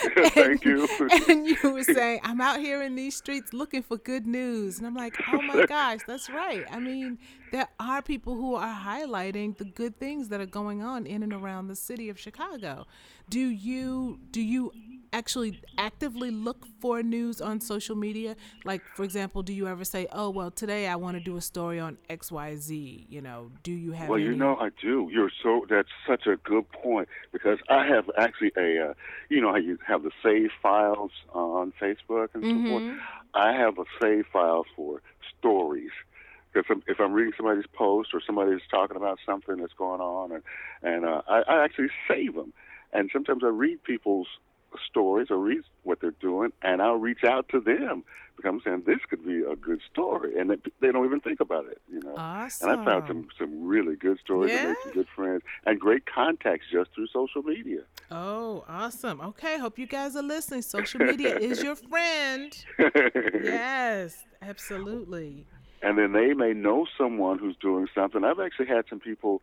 Thank 0.28 0.64
you. 0.64 0.88
and 1.28 1.46
you 1.46 1.56
were 1.64 1.84
saying, 1.84 2.20
I'm 2.22 2.40
out 2.40 2.60
here 2.60 2.82
in 2.82 2.94
these 2.94 3.16
streets 3.16 3.52
looking 3.52 3.82
for 3.82 3.96
good 3.96 4.26
news. 4.26 4.78
And 4.78 4.86
I'm 4.86 4.94
like, 4.94 5.16
oh 5.32 5.42
my 5.42 5.66
gosh, 5.68 6.00
that's 6.06 6.30
right. 6.30 6.64
I 6.70 6.78
mean, 6.78 7.18
there 7.52 7.68
are 7.78 8.02
people 8.02 8.34
who 8.34 8.54
are 8.54 8.74
highlighting 8.74 9.56
the 9.56 9.64
good 9.64 9.98
things 9.98 10.28
that 10.28 10.40
are 10.40 10.46
going 10.46 10.82
on 10.82 11.06
in 11.06 11.22
and 11.22 11.32
around 11.32 11.68
the 11.68 11.76
city 11.76 12.08
of 12.08 12.18
Chicago. 12.18 12.86
Do 13.28 13.40
you 13.40 14.20
do 14.30 14.40
you 14.40 14.72
actually 15.12 15.60
actively 15.78 16.30
look 16.30 16.66
for 16.80 17.02
news 17.02 17.40
on 17.40 17.60
social 17.60 17.96
media? 17.96 18.36
Like, 18.64 18.82
for 18.94 19.04
example, 19.04 19.42
do 19.42 19.52
you 19.52 19.66
ever 19.66 19.84
say, 19.84 20.06
"Oh, 20.12 20.30
well, 20.30 20.50
today 20.50 20.88
I 20.88 20.96
want 20.96 21.16
to 21.16 21.22
do 21.22 21.36
a 21.36 21.40
story 21.40 21.78
on 21.80 21.98
X, 22.08 22.30
Y, 22.30 22.56
Z"? 22.56 23.06
You 23.08 23.20
know, 23.20 23.50
do 23.62 23.72
you 23.72 23.92
have? 23.92 24.08
Well, 24.08 24.18
any... 24.18 24.28
you 24.28 24.36
know, 24.36 24.56
I 24.56 24.70
do. 24.80 25.08
You're 25.12 25.30
so 25.42 25.66
that's 25.68 25.88
such 26.06 26.26
a 26.26 26.36
good 26.36 26.70
point 26.70 27.08
because 27.32 27.58
I 27.68 27.86
have 27.86 28.10
actually 28.18 28.52
a, 28.56 28.90
uh, 28.90 28.94
you 29.28 29.40
know, 29.40 29.50
how 29.50 29.58
you 29.58 29.78
have 29.86 30.02
the 30.02 30.12
save 30.22 30.50
files 30.62 31.12
on 31.32 31.72
Facebook 31.80 32.28
and 32.34 32.42
mm-hmm. 32.42 32.66
so 32.66 32.70
forth. 32.70 32.98
I 33.34 33.52
have 33.52 33.78
a 33.78 33.84
save 34.00 34.26
file 34.32 34.64
for 34.74 35.02
stories. 35.38 35.90
If 36.52 36.66
I'm, 36.68 36.82
if 36.88 36.98
I'm 36.98 37.12
reading 37.12 37.32
somebody's 37.36 37.68
post 37.72 38.10
or 38.12 38.20
somebody's 38.26 38.62
talking 38.70 38.96
about 38.96 39.18
something 39.24 39.58
that's 39.58 39.72
going 39.74 40.00
on, 40.00 40.32
and 40.32 40.42
and 40.82 41.04
uh, 41.04 41.22
I, 41.28 41.42
I 41.42 41.64
actually 41.64 41.90
save 42.08 42.34
them. 42.34 42.52
And 42.92 43.08
sometimes 43.12 43.44
I 43.44 43.48
read 43.48 43.82
people's 43.84 44.26
stories 44.88 45.28
or 45.30 45.38
read 45.38 45.62
what 45.82 46.00
they're 46.00 46.14
doing, 46.20 46.52
and 46.62 46.80
I'll 46.82 46.96
reach 46.96 47.24
out 47.24 47.48
to 47.50 47.60
them 47.60 48.04
because 48.40 48.48
I'm 48.48 48.60
saying 48.64 48.82
this 48.86 49.00
could 49.08 49.24
be 49.24 49.42
a 49.42 49.56
good 49.56 49.80
story, 49.90 50.38
and 50.38 50.50
they, 50.50 50.56
they 50.80 50.92
don't 50.92 51.04
even 51.04 51.20
think 51.20 51.40
about 51.40 51.66
it, 51.66 51.80
you 51.92 52.00
know. 52.00 52.14
Awesome. 52.16 52.70
And 52.70 52.80
I 52.80 52.84
found 52.84 53.04
some 53.06 53.28
some 53.38 53.66
really 53.66 53.96
good 53.96 54.18
stories 54.18 54.52
yeah. 54.52 54.58
and 54.58 54.68
made 54.68 54.76
some 54.82 54.92
good 54.92 55.08
friends 55.14 55.42
and 55.66 55.78
great 55.78 56.06
contacts 56.06 56.66
just 56.72 56.90
through 56.94 57.08
social 57.08 57.42
media. 57.42 57.80
Oh, 58.10 58.64
awesome. 58.68 59.20
Okay, 59.20 59.58
hope 59.58 59.78
you 59.78 59.86
guys 59.86 60.16
are 60.16 60.22
listening. 60.22 60.62
Social 60.62 61.00
media 61.00 61.36
is 61.36 61.62
your 61.62 61.76
friend. 61.90 62.56
yes, 62.78 64.24
absolutely. 64.42 65.46
And 65.82 65.98
then 65.98 66.12
they 66.12 66.34
may 66.34 66.52
know 66.52 66.86
someone 66.98 67.38
who's 67.38 67.56
doing 67.56 67.88
something. 67.94 68.24
I've 68.24 68.40
actually 68.40 68.66
had 68.66 68.84
some 68.88 69.00
people. 69.00 69.42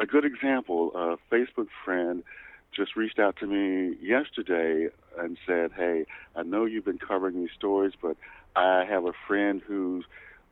A 0.00 0.06
good 0.06 0.24
example, 0.24 0.90
a 0.96 1.16
Facebook 1.32 1.68
friend 1.84 2.24
just 2.74 2.96
reached 2.96 3.18
out 3.18 3.36
to 3.36 3.46
me 3.46 3.96
yesterday 4.00 4.88
and 5.18 5.38
said, 5.46 5.72
"Hey, 5.72 6.06
I 6.34 6.42
know 6.42 6.64
you've 6.64 6.84
been 6.84 6.98
covering 6.98 7.40
these 7.40 7.52
stories, 7.56 7.92
but 8.00 8.16
I 8.56 8.84
have 8.84 9.04
a 9.04 9.12
friend 9.26 9.62
who's 9.66 10.04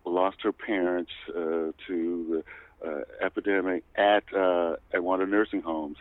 lost 0.04 0.38
her 0.42 0.52
parents 0.52 1.12
uh, 1.30 1.72
to 1.86 2.42
the 2.42 2.44
uh, 2.84 3.00
epidemic 3.20 3.84
at 3.94 4.24
uh, 4.34 4.76
at 4.92 5.04
one 5.04 5.20
of 5.20 5.28
the 5.28 5.36
nursing 5.36 5.62
homes, 5.62 5.96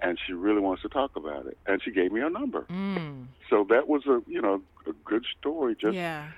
and 0.00 0.18
she 0.24 0.32
really 0.32 0.60
wants 0.60 0.82
to 0.82 0.88
talk 0.88 1.16
about 1.16 1.46
it. 1.46 1.58
And 1.66 1.82
she 1.82 1.90
gave 1.90 2.12
me 2.12 2.20
her 2.20 2.30
number. 2.30 2.66
Mm. 2.70 3.26
So 3.48 3.66
that 3.68 3.88
was 3.88 4.06
a 4.06 4.22
you 4.26 4.40
know 4.40 4.62
a 4.86 4.92
good 5.04 5.24
story 5.38 5.76
just 5.80 5.94
yeah. 5.94 6.28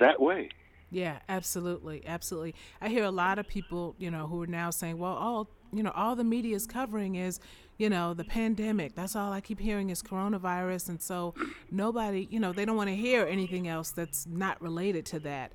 that 0.00 0.20
way. 0.20 0.50
Yeah, 0.90 1.18
absolutely, 1.28 2.06
absolutely. 2.06 2.54
I 2.80 2.88
hear 2.88 3.02
a 3.04 3.10
lot 3.10 3.40
of 3.40 3.48
people, 3.48 3.96
you 3.98 4.10
know, 4.10 4.28
who 4.28 4.42
are 4.42 4.46
now 4.46 4.70
saying, 4.70 4.98
"Well, 4.98 5.14
all 5.14 5.48
you 5.72 5.82
know, 5.82 5.92
all 5.94 6.16
the 6.16 6.24
media 6.24 6.56
is 6.56 6.66
covering 6.66 7.16
is." 7.16 7.40
You 7.78 7.90
know, 7.90 8.14
the 8.14 8.24
pandemic. 8.24 8.94
That's 8.94 9.16
all 9.16 9.32
I 9.32 9.40
keep 9.40 9.60
hearing 9.60 9.90
is 9.90 10.02
coronavirus. 10.02 10.88
And 10.88 11.02
so 11.02 11.34
nobody, 11.70 12.26
you 12.30 12.40
know, 12.40 12.52
they 12.52 12.64
don't 12.64 12.76
want 12.76 12.88
to 12.88 12.96
hear 12.96 13.26
anything 13.26 13.68
else 13.68 13.90
that's 13.90 14.26
not 14.26 14.60
related 14.62 15.06
to 15.06 15.20
that. 15.20 15.52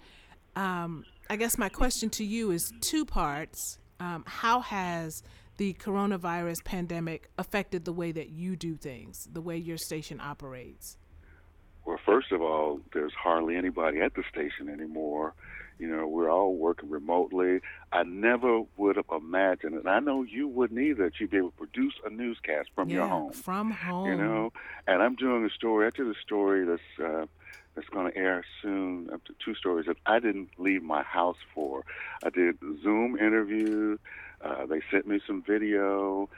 Um, 0.55 1.05
I 1.29 1.35
guess 1.35 1.57
my 1.57 1.69
question 1.69 2.09
to 2.11 2.23
you 2.23 2.51
is 2.51 2.71
two 2.81 3.05
parts. 3.05 3.79
Um, 3.99 4.23
how 4.27 4.59
has 4.61 5.23
the 5.57 5.73
coronavirus 5.75 6.63
pandemic 6.63 7.29
affected 7.37 7.85
the 7.85 7.93
way 7.93 8.11
that 8.11 8.29
you 8.29 8.55
do 8.55 8.75
things, 8.75 9.27
the 9.31 9.41
way 9.41 9.57
your 9.57 9.77
station 9.77 10.19
operates? 10.19 10.97
Well, 11.85 11.99
first 12.05 12.31
of 12.31 12.41
all, 12.41 12.79
there's 12.93 13.13
hardly 13.13 13.55
anybody 13.55 14.01
at 14.01 14.13
the 14.13 14.23
station 14.31 14.69
anymore. 14.69 15.33
You 15.81 15.87
know, 15.87 16.07
we're 16.07 16.29
all 16.29 16.53
working 16.53 16.91
remotely. 16.91 17.59
I 17.91 18.03
never 18.03 18.61
would 18.77 18.97
have 18.97 19.05
imagined, 19.11 19.73
and 19.73 19.89
I 19.89 19.99
know 19.99 20.21
you 20.21 20.47
wouldn't 20.47 20.79
either, 20.79 21.05
that 21.05 21.19
you'd 21.19 21.31
be 21.31 21.37
able 21.37 21.49
to 21.49 21.57
produce 21.57 21.95
a 22.05 22.11
newscast 22.11 22.69
from 22.75 22.89
yeah, 22.89 22.97
your 22.97 23.07
home. 23.07 23.31
From 23.31 23.71
home. 23.71 24.07
You 24.07 24.15
know, 24.15 24.53
and 24.85 25.01
I'm 25.01 25.15
doing 25.15 25.43
a 25.43 25.49
story. 25.49 25.87
I 25.87 25.89
did 25.89 26.05
a 26.05 26.19
story 26.21 26.65
that's 26.65 27.03
uh, 27.03 27.25
that's 27.73 27.89
going 27.89 28.11
to 28.11 28.15
air 28.15 28.45
soon. 28.61 29.09
Up 29.11 29.25
to 29.25 29.33
two 29.43 29.55
stories 29.55 29.87
that 29.87 29.97
I 30.05 30.19
didn't 30.19 30.49
leave 30.59 30.83
my 30.83 31.01
house 31.01 31.37
for. 31.55 31.83
I 32.23 32.29
did 32.29 32.59
Zoom 32.83 33.17
interview. 33.17 33.97
Uh, 34.39 34.67
they 34.67 34.81
sent 34.91 35.07
me 35.07 35.19
some 35.25 35.41
video 35.41 36.29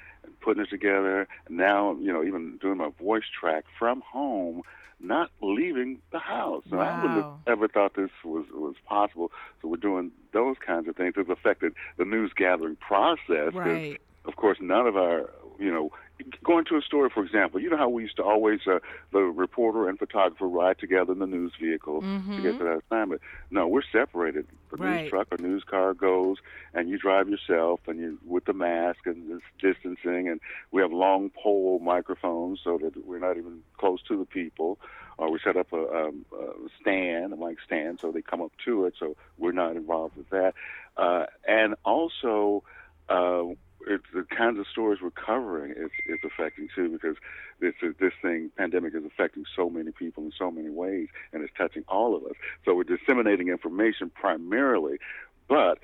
putting 0.44 0.64
it 0.64 0.70
together. 0.70 1.28
And 1.48 1.58
now, 1.58 1.96
you 2.00 2.12
know, 2.12 2.24
even 2.24 2.58
doing 2.58 2.78
my 2.78 2.90
voice 3.00 3.24
track 3.40 3.66
from 3.78 4.02
home 4.02 4.64
not 5.04 5.30
leaving 5.42 6.00
the 6.12 6.20
house. 6.20 6.64
Wow. 6.70 6.80
I 6.80 7.02
wouldn't 7.02 7.24
have 7.24 7.34
ever 7.46 7.68
thought 7.68 7.96
this 7.96 8.10
was 8.24 8.46
was 8.54 8.76
possible. 8.88 9.32
So 9.62 9.68
we're 9.68 9.78
doing 9.78 10.12
those 10.32 10.56
kinds 10.66 10.88
of 10.88 10.96
things. 10.96 11.14
It's 11.18 11.30
affected 11.30 11.74
the 11.98 12.06
news 12.06 12.32
gathering 12.36 12.78
process. 12.78 13.54
Right. 13.54 14.00
Of 14.26 14.38
course, 14.38 14.58
none 14.62 14.88
of 14.88 14.96
our, 14.96 15.30
you 15.60 15.72
know, 15.72 15.92
going 16.44 16.66
to 16.66 16.78
a 16.78 16.82
story, 16.82 17.10
for 17.14 17.24
example, 17.24 17.60
you 17.60 17.70
know 17.70 17.78
how 17.78 17.90
we 17.90 18.04
used 18.04 18.18
to 18.18 18.24
always, 18.24 18.60
uh, 18.68 18.80
the 19.12 19.20
reporter 19.20 19.90
and 19.90 19.98
photographer 19.98 20.48
ride 20.48 20.78
together 20.80 21.12
in 21.12 21.20
the 21.20 21.28
news 21.28 21.54
vehicle 21.60 22.02
mm-hmm. 22.02 22.38
to 22.38 22.42
get 22.42 22.58
to 22.58 22.64
that 22.64 22.82
assignment. 22.86 23.22
No, 23.50 23.68
we're 23.68 23.84
separated. 23.92 24.48
The 24.72 24.78
right. 24.78 25.02
news 25.02 25.10
truck 25.10 25.28
or 25.32 25.38
news 25.38 25.64
car 25.64 25.94
goes, 25.94 26.38
and 26.74 26.90
you 26.90 26.98
drive 26.98 27.30
yourself, 27.30 27.82
and 27.88 28.00
you 28.00 28.20
with 28.26 28.46
the 28.46 28.54
mask 28.54 29.06
and 29.06 29.30
this 29.30 29.42
distancing, 29.60 30.30
and 30.30 30.40
we 30.72 30.82
have 30.82 30.92
long 30.92 31.30
pole 31.30 31.80
microphones 31.80 32.60
so 32.64 32.78
that 32.78 33.06
we're 33.06 33.20
not 33.20 33.38
even 33.38 33.62
close 33.78 34.02
to 34.04 34.18
the 34.18 34.26
people. 34.26 34.80
Or 35.18 35.32
we 35.32 35.40
set 35.44 35.58
up 35.58 35.72
a, 35.74 36.08
um, 36.08 36.26
a 36.36 36.70
stand, 36.82 37.34
a 37.34 37.36
mic 37.36 37.58
stand, 37.64 38.00
so 38.00 38.12
they 38.12 38.24
come 38.24 38.42
up 38.42 38.52
to 38.66 38.86
it, 38.86 38.96
so 39.00 39.16
we're 39.38 39.52
not 39.52 39.76
involved 39.76 40.18
with 40.18 40.30
that. 40.32 40.56
Uh, 40.98 41.26
and 41.48 41.76
also, 41.86 42.64
uh, 43.10 43.44
it's 43.88 44.06
the 44.14 44.24
kinds 44.24 44.60
of 44.60 44.68
stories 44.68 45.00
we're 45.02 45.12
covering 45.12 45.72
is, 45.72 45.92
is 46.08 46.20
affecting 46.24 46.70
too 46.76 46.90
because 46.90 47.18
this 47.60 47.74
this 48.00 48.14
thing 48.22 48.52
pandemic 48.58 48.94
is 48.96 49.04
affecting 49.06 49.46
so 49.56 49.70
many 49.70 49.92
people 49.92 50.24
in 50.24 50.32
so 50.38 50.52
many 50.52 50.70
ways 50.70 51.08
and 51.32 51.44
it's 51.44 51.54
touching 51.58 51.84
all 51.88 52.16
of 52.16 52.24
us. 52.24 52.36
So 52.66 52.76
we're 52.76 52.84
disseminating 52.84 53.50
information 53.50 54.10
primarily, 54.10 54.98
but 55.48 55.80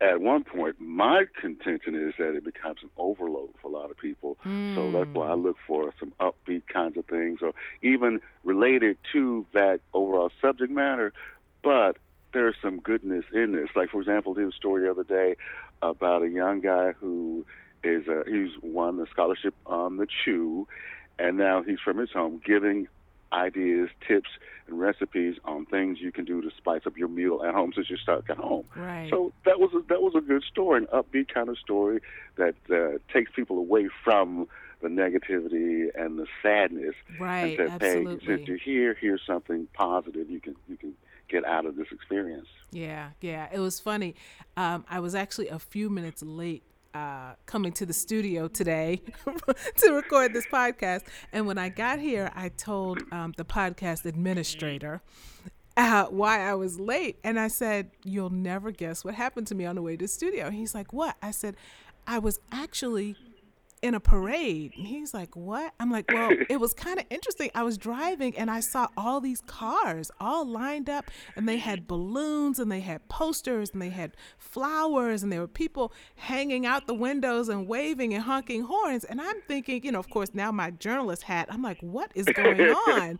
at 0.00 0.20
one 0.20 0.44
point, 0.44 0.76
my 0.80 1.26
contention 1.38 1.94
is 1.94 2.14
that 2.18 2.34
it 2.34 2.44
becomes 2.44 2.78
an 2.82 2.90
overload 2.96 3.50
for 3.60 3.68
a 3.68 3.70
lot 3.70 3.90
of 3.90 3.98
people. 3.98 4.38
Mm. 4.46 4.74
So 4.74 4.90
that's 4.90 5.10
why 5.10 5.28
I 5.28 5.34
look 5.34 5.56
for 5.66 5.92
some 6.00 6.12
upbeat 6.20 6.62
kinds 6.72 6.96
of 6.96 7.04
things, 7.04 7.40
or 7.42 7.52
even 7.82 8.20
related 8.42 8.96
to 9.12 9.44
that 9.52 9.80
overall 9.92 10.30
subject 10.40 10.72
matter, 10.72 11.12
but 11.62 11.98
there's 12.32 12.56
some 12.62 12.80
goodness 12.80 13.24
in 13.32 13.52
this. 13.52 13.68
Like, 13.76 13.90
for 13.90 14.00
example, 14.00 14.32
there 14.34 14.46
was 14.46 14.54
a 14.54 14.56
story 14.56 14.82
the 14.82 14.90
other 14.90 15.04
day 15.04 15.36
about 15.82 16.22
a 16.22 16.28
young 16.28 16.60
guy 16.60 16.92
who 16.92 17.44
is 17.82 18.06
uh, 18.08 18.22
he's 18.26 18.50
won 18.62 18.98
the 18.98 19.06
scholarship 19.10 19.54
on 19.66 19.96
the 19.96 20.06
Chew, 20.06 20.68
and 21.18 21.36
now 21.36 21.62
he's 21.62 21.78
from 21.80 21.98
his 21.98 22.10
home 22.10 22.40
giving 22.44 22.88
ideas, 23.32 23.88
tips, 24.06 24.30
and 24.66 24.80
recipes 24.80 25.36
on 25.44 25.66
things 25.66 25.98
you 26.00 26.12
can 26.12 26.24
do 26.24 26.40
to 26.42 26.50
spice 26.56 26.82
up 26.86 26.96
your 26.96 27.08
meal 27.08 27.42
at 27.46 27.54
home 27.54 27.72
since 27.74 27.88
you're 27.88 27.98
stuck 27.98 28.28
at 28.28 28.36
home. 28.36 28.64
Right. 28.74 29.08
So 29.10 29.32
that 29.44 29.60
was 29.60 29.70
a, 29.74 29.82
that 29.88 30.02
was 30.02 30.14
a 30.16 30.20
good 30.20 30.42
story, 30.44 30.78
an 30.78 30.86
upbeat 30.86 31.32
kind 31.32 31.48
of 31.48 31.58
story 31.58 32.00
that 32.36 32.54
uh, 32.70 32.98
takes 33.12 33.30
people 33.32 33.58
away 33.58 33.88
from 34.04 34.48
the 34.82 34.88
negativity 34.88 35.88
and 35.94 36.18
the 36.18 36.26
sadness. 36.42 36.94
Right. 37.18 37.58
And 37.58 37.70
says, 37.70 37.70
Absolutely. 37.82 38.18
Hey, 38.18 38.26
since 38.26 38.48
you're 38.48 38.58
here, 38.58 38.96
here's 39.00 39.22
something 39.26 39.68
positive 39.74 40.30
you 40.30 40.40
can 40.40 40.56
you 40.68 40.76
can 40.76 40.94
get 41.30 41.44
out 41.44 41.66
of 41.66 41.76
this 41.76 41.86
experience. 41.92 42.48
Yeah, 42.72 43.10
yeah. 43.20 43.48
It 43.52 43.58
was 43.60 43.80
funny. 43.80 44.14
Um, 44.56 44.84
I 44.88 45.00
was 45.00 45.14
actually 45.14 45.48
a 45.48 45.58
few 45.58 45.90
minutes 45.90 46.22
late 46.22 46.62
uh, 46.94 47.34
coming 47.46 47.72
to 47.72 47.86
the 47.86 47.92
studio 47.92 48.48
today 48.48 49.00
to 49.76 49.92
record 49.92 50.34
this 50.34 50.46
podcast. 50.46 51.02
And 51.32 51.46
when 51.46 51.58
I 51.58 51.68
got 51.68 51.98
here, 51.98 52.30
I 52.34 52.48
told 52.48 53.02
um, 53.12 53.32
the 53.36 53.44
podcast 53.44 54.04
administrator 54.04 55.00
uh, 55.76 56.06
why 56.06 56.40
I 56.40 56.54
was 56.54 56.80
late. 56.80 57.18
And 57.22 57.38
I 57.38 57.48
said, 57.48 57.90
You'll 58.04 58.30
never 58.30 58.70
guess 58.70 59.04
what 59.04 59.14
happened 59.14 59.46
to 59.48 59.54
me 59.54 59.64
on 59.64 59.76
the 59.76 59.82
way 59.82 59.96
to 59.96 60.04
the 60.04 60.08
studio. 60.08 60.50
He's 60.50 60.74
like, 60.74 60.92
What? 60.92 61.16
I 61.22 61.30
said, 61.30 61.56
I 62.06 62.18
was 62.18 62.40
actually 62.50 63.16
in 63.82 63.94
a 63.94 64.00
parade. 64.00 64.72
And 64.76 64.86
he's 64.86 65.14
like, 65.14 65.34
What? 65.36 65.72
I'm 65.80 65.90
like, 65.90 66.10
Well, 66.12 66.30
it 66.48 66.60
was 66.60 66.74
kind 66.74 66.98
of 66.98 67.06
interesting. 67.10 67.50
I 67.54 67.62
was 67.62 67.78
driving 67.78 68.36
and 68.36 68.50
I 68.50 68.60
saw 68.60 68.88
all 68.96 69.20
these 69.20 69.40
cars 69.42 70.10
all 70.20 70.44
lined 70.44 70.90
up 70.90 71.10
and 71.36 71.48
they 71.48 71.56
had 71.58 71.86
balloons 71.86 72.58
and 72.58 72.70
they 72.70 72.80
had 72.80 73.08
posters 73.08 73.70
and 73.72 73.80
they 73.80 73.90
had 73.90 74.16
flowers 74.38 75.22
and 75.22 75.32
there 75.32 75.40
were 75.40 75.48
people 75.48 75.92
hanging 76.16 76.66
out 76.66 76.86
the 76.86 76.94
windows 76.94 77.48
and 77.48 77.66
waving 77.66 78.14
and 78.14 78.24
honking 78.24 78.62
horns. 78.62 79.04
And 79.04 79.20
I'm 79.20 79.40
thinking, 79.48 79.84
you 79.84 79.92
know, 79.92 79.98
of 80.00 80.10
course, 80.10 80.30
now 80.34 80.52
my 80.52 80.70
journalist 80.70 81.22
hat, 81.22 81.48
I'm 81.50 81.62
like, 81.62 81.80
What 81.80 82.12
is 82.14 82.26
going 82.26 82.60
on? 82.88 83.18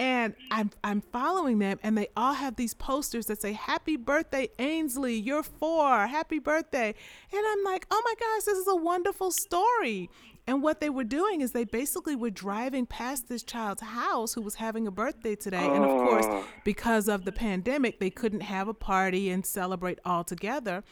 And 0.00 0.34
I'm 0.50 0.70
I'm 0.82 1.02
following 1.02 1.58
them, 1.58 1.78
and 1.82 1.96
they 1.96 2.08
all 2.16 2.32
have 2.32 2.56
these 2.56 2.72
posters 2.72 3.26
that 3.26 3.40
say 3.42 3.52
"Happy 3.52 3.96
Birthday, 3.96 4.48
Ainsley, 4.58 5.14
you're 5.14 5.42
four, 5.42 6.06
Happy 6.06 6.38
Birthday," 6.38 6.94
and 7.32 7.44
I'm 7.46 7.62
like, 7.64 7.86
"Oh 7.90 8.02
my 8.04 8.14
gosh, 8.18 8.44
this 8.44 8.58
is 8.58 8.66
a 8.66 8.74
wonderful 8.76 9.30
story." 9.30 10.08
And 10.46 10.62
what 10.62 10.80
they 10.80 10.88
were 10.88 11.04
doing 11.04 11.42
is 11.42 11.52
they 11.52 11.64
basically 11.64 12.16
were 12.16 12.30
driving 12.30 12.86
past 12.86 13.28
this 13.28 13.42
child's 13.42 13.82
house 13.82 14.32
who 14.32 14.40
was 14.40 14.54
having 14.54 14.86
a 14.86 14.90
birthday 14.90 15.36
today, 15.36 15.64
and 15.66 15.84
of 15.84 15.90
course, 16.08 16.26
Oh. 16.28 16.44
because 16.64 17.06
of 17.06 17.26
the 17.26 17.30
pandemic, 17.30 18.00
they 18.00 18.10
couldn't 18.10 18.40
have 18.40 18.66
a 18.68 18.74
party 18.74 19.28
and 19.28 19.44
celebrate 19.44 19.98
all 20.04 20.24
together. 20.24 20.82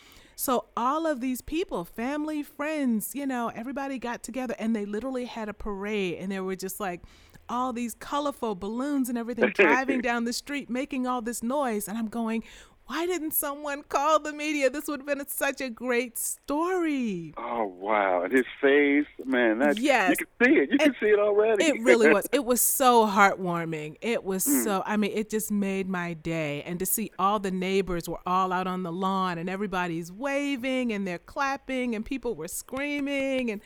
So 0.41 0.67
all 0.77 1.05
of 1.05 1.21
these 1.21 1.41
people, 1.41 1.85
family, 1.85 2.45
friends, 2.45 3.11
you 3.13 3.27
know, 3.27 3.51
everybody 3.57 3.99
got 3.99 4.23
together 4.23 4.55
and 4.57 4.75
they 4.75 4.85
literally 4.85 5.25
had 5.25 5.49
a 5.49 5.53
parade 5.53 6.19
and 6.21 6.31
there 6.31 6.45
were 6.45 6.55
just 6.55 6.79
like 6.79 7.01
all 7.49 7.73
these 7.73 7.95
colorful 7.95 8.55
balloons 8.55 9.09
and 9.09 9.19
everything 9.19 9.51
driving 9.55 10.01
down 10.01 10.27
the 10.27 10.33
street 10.33 10.71
making 10.71 11.09
all 11.09 11.21
this 11.21 11.43
noise. 11.43 11.89
And 11.89 11.99
I'm 11.99 12.07
going, 12.07 12.45
why 12.89 13.07
didn't 13.07 13.33
someone 13.35 13.83
call 13.85 14.19
the 14.19 14.33
media? 14.33 14.69
This 14.71 14.89
would 14.89 15.01
have 15.01 15.07
been 15.07 15.27
such 15.29 15.61
a 15.61 15.69
great 15.71 16.19
story. 16.19 17.35
Oh 17.37 17.65
wow! 17.65 18.23
And 18.25 18.33
his 18.33 18.47
face, 18.61 19.07
man, 19.25 19.59
that 19.61 19.79
Yes. 19.79 20.17
you 20.19 20.27
can 20.27 20.47
see 20.55 20.59
it. 20.61 20.71
You 20.73 20.79
can 20.79 20.95
see 20.99 21.07
it 21.07 21.19
already. 21.19 21.65
It 21.65 21.83
really 21.83 22.13
was. 22.13 22.27
It 22.33 22.45
was 22.45 22.61
so 22.61 23.07
heartwarming. 23.07 23.97
It 24.01 24.25
was 24.25 24.45
Hmm. 24.47 24.63
so, 24.65 24.83
I 24.87 24.97
mean, 24.97 25.13
it 25.15 25.29
just 25.31 25.51
made 25.51 25.89
my 25.89 26.15
day. 26.15 26.63
And 26.63 26.79
to 26.79 26.87
see 26.87 27.11
all 27.19 27.39
the 27.39 27.51
neighbors 27.51 28.09
were 28.09 28.21
all 28.27 28.53
out 28.53 28.67
on 28.67 28.83
the 28.83 28.93
lawn 28.93 29.39
and 29.39 29.49
everybody's 29.51 30.11
waving 30.11 30.93
and 30.93 31.07
they're 31.07 31.19
clapping 31.19 31.95
and 31.95 32.05
people 32.05 32.35
were 32.35 32.49
screaming. 32.49 33.51
And 33.51 33.61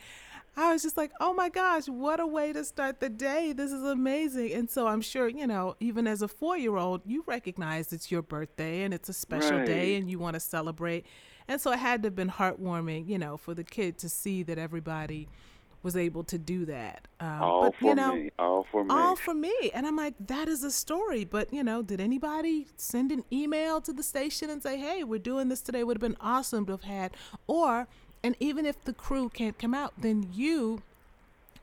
I 0.55 0.71
was 0.71 0.83
just 0.83 0.97
like, 0.97 1.11
oh 1.19 1.33
my 1.33 1.49
gosh, 1.49 1.87
what 1.87 2.19
a 2.19 2.27
way 2.27 2.53
to 2.53 2.63
start 2.63 2.99
the 2.99 3.09
day. 3.09 3.53
This 3.53 3.71
is 3.71 3.83
amazing. 3.83 4.53
And 4.53 4.69
so 4.69 4.87
I'm 4.87 5.01
sure, 5.01 5.27
you 5.27 5.47
know, 5.47 5.75
even 5.79 6.05
as 6.05 6.21
a 6.21 6.27
four 6.27 6.57
year 6.57 6.77
old, 6.77 7.01
you 7.05 7.23
recognize 7.25 7.91
it's 7.91 8.11
your 8.11 8.21
birthday 8.21 8.83
and 8.83 8.93
it's 8.93 9.09
a 9.09 9.13
special 9.13 9.65
day 9.65 9.95
and 9.95 10.09
you 10.09 10.19
want 10.19 10.35
to 10.35 10.39
celebrate. 10.39 11.05
And 11.47 11.59
so 11.59 11.71
it 11.71 11.79
had 11.79 12.03
to 12.03 12.07
have 12.07 12.15
been 12.15 12.29
heartwarming, 12.29 13.07
you 13.07 13.17
know, 13.17 13.35
for 13.35 13.53
the 13.53 13.63
kid 13.63 13.97
to 13.99 14.09
see 14.09 14.43
that 14.43 14.57
everybody 14.57 15.27
was 15.81 15.97
able 15.97 16.23
to 16.23 16.37
do 16.37 16.65
that. 16.65 17.07
Um, 17.19 17.41
all 17.41 17.61
but 17.63 17.75
for 17.75 17.85
you 17.85 17.95
know, 17.95 18.15
me. 18.15 18.31
All 18.39 18.65
for 18.71 18.83
me. 18.83 18.89
all 18.93 19.15
for 19.15 19.33
me. 19.33 19.53
And 19.73 19.85
I'm 19.85 19.97
like, 19.97 20.15
that 20.27 20.47
is 20.47 20.63
a 20.63 20.71
story. 20.71 21.25
But 21.25 21.51
you 21.53 21.63
know, 21.63 21.81
did 21.81 21.99
anybody 21.99 22.67
send 22.77 23.11
an 23.11 23.23
email 23.31 23.81
to 23.81 23.91
the 23.91 24.03
station 24.03 24.49
and 24.49 24.63
say, 24.63 24.77
hey, 24.77 25.03
we're 25.03 25.19
doing 25.19 25.49
this 25.49 25.61
today? 25.61 25.83
Would 25.83 25.97
have 25.97 26.01
been 26.01 26.17
awesome 26.21 26.65
to 26.67 26.71
have 26.73 26.83
had. 26.83 27.17
Or, 27.47 27.87
and 28.23 28.35
even 28.39 28.65
if 28.65 28.81
the 28.83 28.93
crew 28.93 29.29
can't 29.29 29.59
come 29.59 29.73
out, 29.73 29.93
then 29.97 30.29
you 30.31 30.81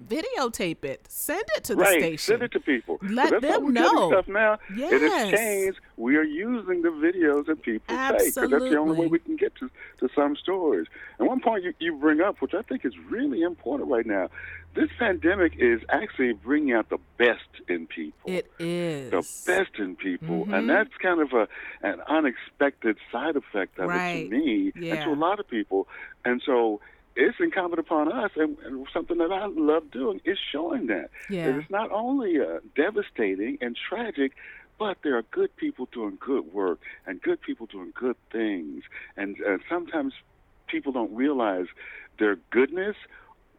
videotape 0.07 0.85
it, 0.85 1.07
send 1.09 1.45
it 1.57 1.65
to 1.65 1.75
the 1.75 1.83
right. 1.83 1.99
station. 2.01 2.19
Send 2.19 2.43
it 2.43 2.53
to 2.53 2.61
people. 2.61 2.99
Let 3.03 3.41
them 3.41 3.73
know. 3.73 4.11
Stuff 4.11 4.29
now. 4.29 4.55
It 4.71 4.77
Yes. 4.77 5.03
has 5.13 5.31
changed. 5.39 5.79
We 5.97 6.17
are 6.17 6.23
using 6.23 6.83
the 6.83 6.89
videos 6.89 7.47
that 7.47 7.63
people 7.63 7.85
take 7.97 8.09
because 8.19 8.35
that's 8.35 8.35
the 8.35 8.43
only 8.57 8.67
Absolutely. 8.69 8.97
way 9.01 9.07
we 9.09 9.19
can 9.19 9.37
get 9.37 9.55
to, 9.57 9.71
to 9.99 10.09
some 10.15 10.37
stories. 10.37 10.87
And 11.19 11.29
one 11.29 11.41
point 11.41 11.65
you, 11.65 11.75
you 11.79 11.95
bring 11.97 12.21
up, 12.21 12.41
which 12.41 12.55
I 12.55 12.63
think 12.63 12.85
is 12.85 12.97
really 13.09 13.43
important 13.43 13.91
right 13.91 14.07
now, 14.07 14.31
this 14.75 14.89
pandemic 14.99 15.55
is 15.59 15.81
actually 15.89 16.33
bringing 16.33 16.73
out 16.75 16.89
the 16.91 16.99
best 17.19 17.41
in 17.69 17.87
people. 17.87 18.31
It 18.31 18.51
is. 18.59 19.11
the 19.11 19.27
best 19.53 19.79
in 19.79 19.97
people, 19.97 20.47
Mhm. 20.47 20.57
and 20.59 20.71
that's 20.71 20.95
kind 21.03 21.21
of 21.21 21.33
a 21.33 21.49
an 21.83 22.01
unexpected 22.07 22.97
side 23.11 23.35
effect 23.37 23.79
of 23.79 23.89
Right. 23.89 24.27
it 24.27 24.31
to 24.31 24.31
me 24.31 24.73
and 24.75 24.85
Yeah. 24.85 25.05
to 25.05 25.11
a 25.11 25.15
lot 25.15 25.41
of 25.41 25.49
people. 25.49 25.89
And 26.25 26.41
so 26.45 26.81
it's 27.17 27.37
incumbent 27.41 27.81
upon 27.81 28.13
us, 28.13 28.31
and, 28.37 28.57
and 28.65 28.87
something 28.93 29.19
that 29.19 29.33
I 29.33 29.47
love 29.47 29.91
doing 29.91 30.21
is 30.25 30.39
showing 30.53 30.87
that. 30.87 31.11
Yeah. 31.29 31.59
it's 31.59 31.71
not 31.71 31.91
only 31.91 32.41
uh, 32.41 32.61
devastating 32.77 33.59
and 33.61 33.77
tragic, 33.89 34.33
but 34.79 34.97
there 35.03 35.17
are 35.17 35.23
good 35.31 35.55
people 35.57 35.89
doing 35.93 36.17
good 36.19 36.53
work 36.53 36.81
and 37.07 37.21
good 37.21 37.41
people 37.43 37.67
doing 37.67 37.93
good 37.95 38.17
things. 38.33 38.85
And 39.17 39.37
uh, 39.47 39.59
sometimes 39.69 40.15
people 40.69 40.93
don't 40.93 41.15
realize 41.15 41.67
their 42.19 42.37
goodness. 42.51 42.97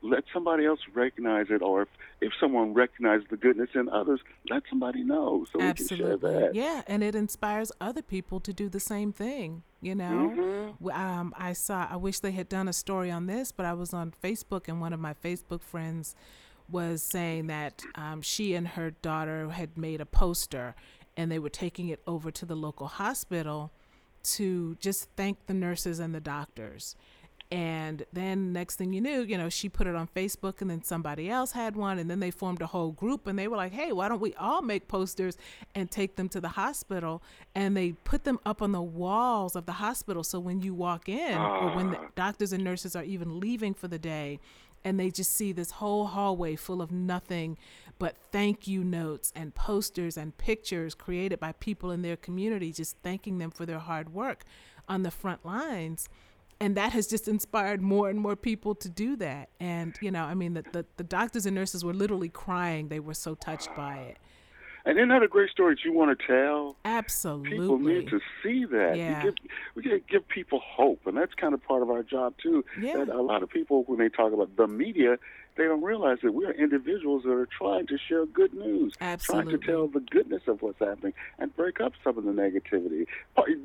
Let 0.02 0.24
somebody 0.34 0.66
else 0.66 0.80
recognize 0.96 1.48
it, 1.52 1.62
or 1.62 1.84
if, 1.84 1.88
if 2.22 2.34
someone 2.40 2.74
recognizes 2.74 3.28
the 3.30 3.38
goodness 3.38 3.70
in 3.76 3.88
others, 3.88 4.20
let 4.50 4.64
somebody 4.68 5.04
know 5.04 5.46
so 5.52 5.60
we 5.60 5.74
can 5.74 5.88
share 5.88 6.14
Absolutely. 6.14 6.34
that. 6.34 6.56
Yeah, 6.56 6.82
and 6.88 7.04
it 7.04 7.14
inspires 7.14 7.72
other 7.80 8.02
people 8.02 8.40
to 8.40 8.52
do 8.52 8.68
the 8.68 8.80
same 8.80 9.14
thing, 9.14 9.62
you 9.82 9.96
know? 9.96 10.76
Mhm. 10.82 10.96
Um, 10.96 11.34
I 11.38 11.54
saw, 11.54 11.88
I 11.90 11.96
wish 11.96 12.20
they 12.20 12.32
had 12.32 12.48
done 12.48 12.68
a 12.68 12.74
story 12.74 13.12
on 13.12 13.26
this, 13.26 13.52
but 13.52 13.66
I 13.66 13.74
was 13.74 13.94
on 13.94 14.14
Facebook 14.24 14.68
and 14.68 14.80
one 14.80 14.94
of 14.94 15.00
my 15.00 15.14
Facebook 15.14 15.62
friends 15.62 16.16
was 16.70 17.04
saying 17.04 17.48
that 17.48 17.84
um, 17.96 18.22
she 18.22 18.54
and 18.54 18.70
her 18.70 18.92
daughter 18.92 19.50
had 19.50 19.78
made 19.78 20.00
a 20.00 20.06
poster 20.06 20.76
and 21.18 21.32
they 21.32 21.40
were 21.40 21.50
taking 21.50 21.90
it 21.90 22.02
over 22.08 22.32
to 22.32 22.46
the 22.46 22.56
local 22.56 22.88
hospital 22.88 23.72
to 24.24 24.76
just 24.80 25.10
thank 25.18 25.46
the 25.48 25.54
nurses 25.54 26.00
and 26.00 26.14
the 26.16 26.22
doctors. 26.22 26.96
And 27.52 28.06
then 28.14 28.54
next 28.54 28.78
thing 28.78 28.94
you 28.94 29.02
knew, 29.02 29.24
you 29.24 29.38
know, 29.38 29.50
she 29.50 29.68
put 29.68 29.86
it 29.86 29.94
on 29.94 30.08
Facebook 30.16 30.62
and 30.62 30.70
then 30.70 30.84
somebody 30.84 31.30
else 31.30 31.52
had 31.52 31.76
one 31.76 32.00
and 32.00 32.10
then 32.10 32.22
they 32.22 32.32
formed 32.32 32.62
a 32.62 32.68
whole 32.68 32.92
group 32.92 33.28
and 33.28 33.38
they 33.38 33.50
were 33.50 33.58
like, 33.58 33.74
"Hey, 33.74 33.92
why 33.92 34.08
don't 34.08 34.22
we 34.22 34.34
all 34.36 34.62
make 34.62 34.88
posters 34.88 35.38
and 35.76 35.92
take 35.92 36.16
them 36.16 36.30
to 36.30 36.40
the 36.40 36.48
hospital?" 36.50 37.22
And 37.54 37.76
they 37.76 37.92
put 37.92 38.24
them 38.24 38.40
up 38.46 38.62
on 38.62 38.72
the 38.72 38.82
walls 38.82 39.58
of 39.58 39.66
the 39.66 39.74
hospital 39.74 40.24
so 40.24 40.40
when 40.40 40.62
you 40.62 40.74
walk 40.74 41.10
in 41.10 41.38
or 41.38 41.76
when 41.76 41.92
the 41.92 42.00
Ah. 42.00 42.08
doctors 42.16 42.54
and 42.54 42.64
nurses 42.64 42.96
are 42.96 43.04
even 43.04 43.42
leaving 43.42 43.74
for 43.74 43.90
the 43.90 44.00
day 44.00 44.40
and 44.86 44.98
they 44.98 45.12
just 45.12 45.34
see 45.34 45.52
this 45.52 45.72
whole 45.72 46.08
hallway 46.08 46.56
full 46.56 46.82
of 46.82 46.90
nothing 46.92 47.58
but 48.00 48.16
thank 48.32 48.66
you 48.66 48.84
notes 48.84 49.32
and 49.36 49.54
posters 49.54 50.16
and 50.18 50.38
pictures 50.38 50.96
created 50.96 51.40
by 51.40 51.52
people 51.52 51.92
in 51.92 52.02
their 52.02 52.16
community 52.18 52.72
just 52.72 52.98
thanking 53.04 53.38
them 53.40 53.52
for 53.52 53.66
their 53.66 53.78
hard 53.80 54.12
work 54.14 54.44
on 54.90 55.04
the 55.04 55.12
front 55.12 55.46
lines 55.46 56.10
and 56.62 56.78
that 56.78 56.94
has 56.94 57.08
just 57.08 57.28
inspired 57.28 57.82
more 57.82 58.10
and 58.10 58.20
more 58.20 58.36
people 58.36 58.74
to 58.76 58.88
do 58.88 59.16
that 59.18 59.50
and 59.60 59.98
you 60.02 60.12
know 60.12 60.24
i 60.24 60.34
mean 60.34 60.54
the, 60.54 60.64
the, 60.72 60.86
the 60.98 61.04
doctors 61.04 61.46
and 61.46 61.56
nurses 61.56 61.84
were 61.84 61.94
literally 61.94 62.30
crying 62.30 62.88
they 62.88 63.00
were 63.00 63.14
so 63.14 63.36
touched 63.36 63.70
by 63.76 63.98
it 63.98 64.18
And 64.86 64.98
isn't 64.98 65.10
that 65.10 65.22
a 65.22 65.28
great 65.28 65.52
story 65.52 65.76
that 65.76 65.84
you 65.86 65.94
want 65.94 66.18
to 66.18 66.26
tell? 66.26 66.76
absolutely 66.86 67.60
People 67.60 67.78
need 67.78 68.08
to 68.10 68.20
see 68.42 68.66
that. 68.66 68.98
Yeah. 68.98 69.22
give, 69.24 69.36
we 69.76 69.84
to 69.84 70.00
give 70.10 70.28
people 70.28 70.60
hope, 70.60 71.02
and 71.06 71.16
that's 71.16 71.36
kind 71.36 71.54
of 71.54 71.62
part 71.64 71.84
of 71.84 71.90
our 71.92 72.02
job 72.02 72.34
too. 72.42 72.66
Yeah. 72.80 72.98
That 72.98 73.10
a 73.10 73.22
lot 73.22 73.44
of 73.44 73.50
people, 73.50 73.84
when 73.86 74.00
they 74.00 74.10
talk 74.10 74.34
about 74.34 74.56
the 74.56 74.68
media, 74.68 75.18
they 75.56 75.66
don't 75.66 75.84
realize 75.84 76.18
that 76.24 76.34
we're 76.34 76.52
individuals 76.52 77.24
that 77.24 77.32
are 77.32 77.48
trying 77.48 77.88
to 77.88 77.98
share 77.98 78.26
good 78.26 78.54
news, 78.54 78.94
trying 79.26 79.48
to 79.50 79.58
tell 79.58 79.88
the 79.88 80.00
goodness 80.00 80.44
of 80.48 80.62
what's 80.62 80.80
happening, 80.80 81.14
and 81.40 81.56
break 81.56 81.82
up 81.82 81.94
some 82.04 82.18
of 82.18 82.24
the 82.24 82.32
negativity. 82.32 83.06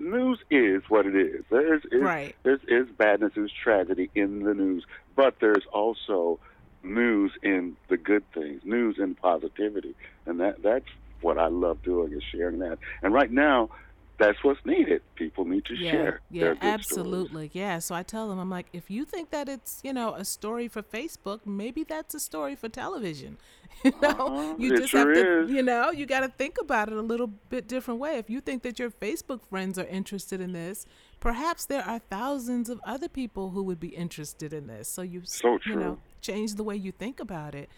News 0.00 0.38
is 0.50 0.82
what 0.88 1.06
it 1.06 1.14
is. 1.14 1.44
There's 1.50 1.84
is, 1.92 2.02
Right. 2.02 2.34
there's 2.42 2.60
is 2.68 2.88
badness, 2.96 3.32
there's 3.34 3.52
tragedy 3.52 4.10
in 4.14 4.42
the 4.42 4.54
news, 4.54 4.84
but 5.14 5.36
there's 5.40 5.64
also 5.72 6.38
news 6.82 7.32
in 7.42 7.76
the 7.88 7.96
good 7.96 8.24
things, 8.32 8.62
news 8.64 8.96
in 8.98 9.14
positivity, 9.14 9.94
and 10.26 10.40
that 10.40 10.62
that's 10.62 10.86
what 11.20 11.38
I 11.38 11.46
love 11.48 11.82
doing 11.82 12.12
is 12.12 12.22
sharing 12.30 12.58
that. 12.60 12.78
And 13.02 13.12
right 13.14 13.30
now, 13.30 13.70
that's 14.18 14.42
what's 14.42 14.64
needed. 14.64 15.02
People 15.14 15.44
need 15.44 15.64
to 15.66 15.74
yeah, 15.74 15.90
share 15.90 16.20
yeah, 16.30 16.44
their 16.44 16.54
good 16.54 16.80
stories. 16.82 17.14
absolutely. 17.14 17.50
Yeah. 17.52 17.78
So 17.80 17.94
I 17.94 18.02
tell 18.02 18.28
them, 18.28 18.38
I'm 18.38 18.50
like, 18.50 18.68
if 18.72 18.90
you 18.90 19.04
think 19.04 19.30
that 19.30 19.48
it's, 19.48 19.80
you 19.84 19.92
know, 19.92 20.14
a 20.14 20.24
story 20.24 20.68
for 20.68 20.82
Facebook, 20.82 21.40
maybe 21.44 21.84
that's 21.84 22.14
a 22.14 22.20
story 22.20 22.54
for 22.56 22.68
television. 22.68 23.38
You 23.84 23.92
know, 24.00 24.28
Uh-huh. 24.28 24.54
you 24.58 24.72
It 24.72 24.74
just 24.74 24.90
sure 24.90 25.00
have 25.00 25.12
to, 25.12 25.28
is. 25.44 25.50
you 25.50 25.62
know, 25.62 25.90
you 25.90 26.06
got 26.06 26.20
to 26.20 26.28
think 26.28 26.56
about 26.60 26.88
it 26.88 26.94
a 26.96 27.02
little 27.02 27.26
bit 27.26 27.68
different 27.68 28.00
way. 28.00 28.16
If 28.16 28.30
you 28.30 28.40
think 28.40 28.62
that 28.62 28.78
your 28.78 28.90
Facebook 28.90 29.44
friends 29.44 29.78
are 29.78 29.84
interested 29.86 30.40
in 30.40 30.52
this, 30.52 30.86
perhaps 31.20 31.66
there 31.66 31.82
are 31.82 31.98
thousands 31.98 32.70
of 32.70 32.80
other 32.84 33.08
people 33.08 33.50
who 33.50 33.62
would 33.64 33.78
be 33.80 33.88
interested 33.88 34.52
in 34.52 34.66
this. 34.66 34.88
So 34.88 35.02
you, 35.02 35.22
So 35.24 35.58
you 35.66 35.76
know, 35.76 35.98
change 36.22 36.54
the 36.54 36.64
way 36.64 36.76
you 36.76 36.92
think 36.92 37.20
about 37.20 37.54
it. 37.54 37.68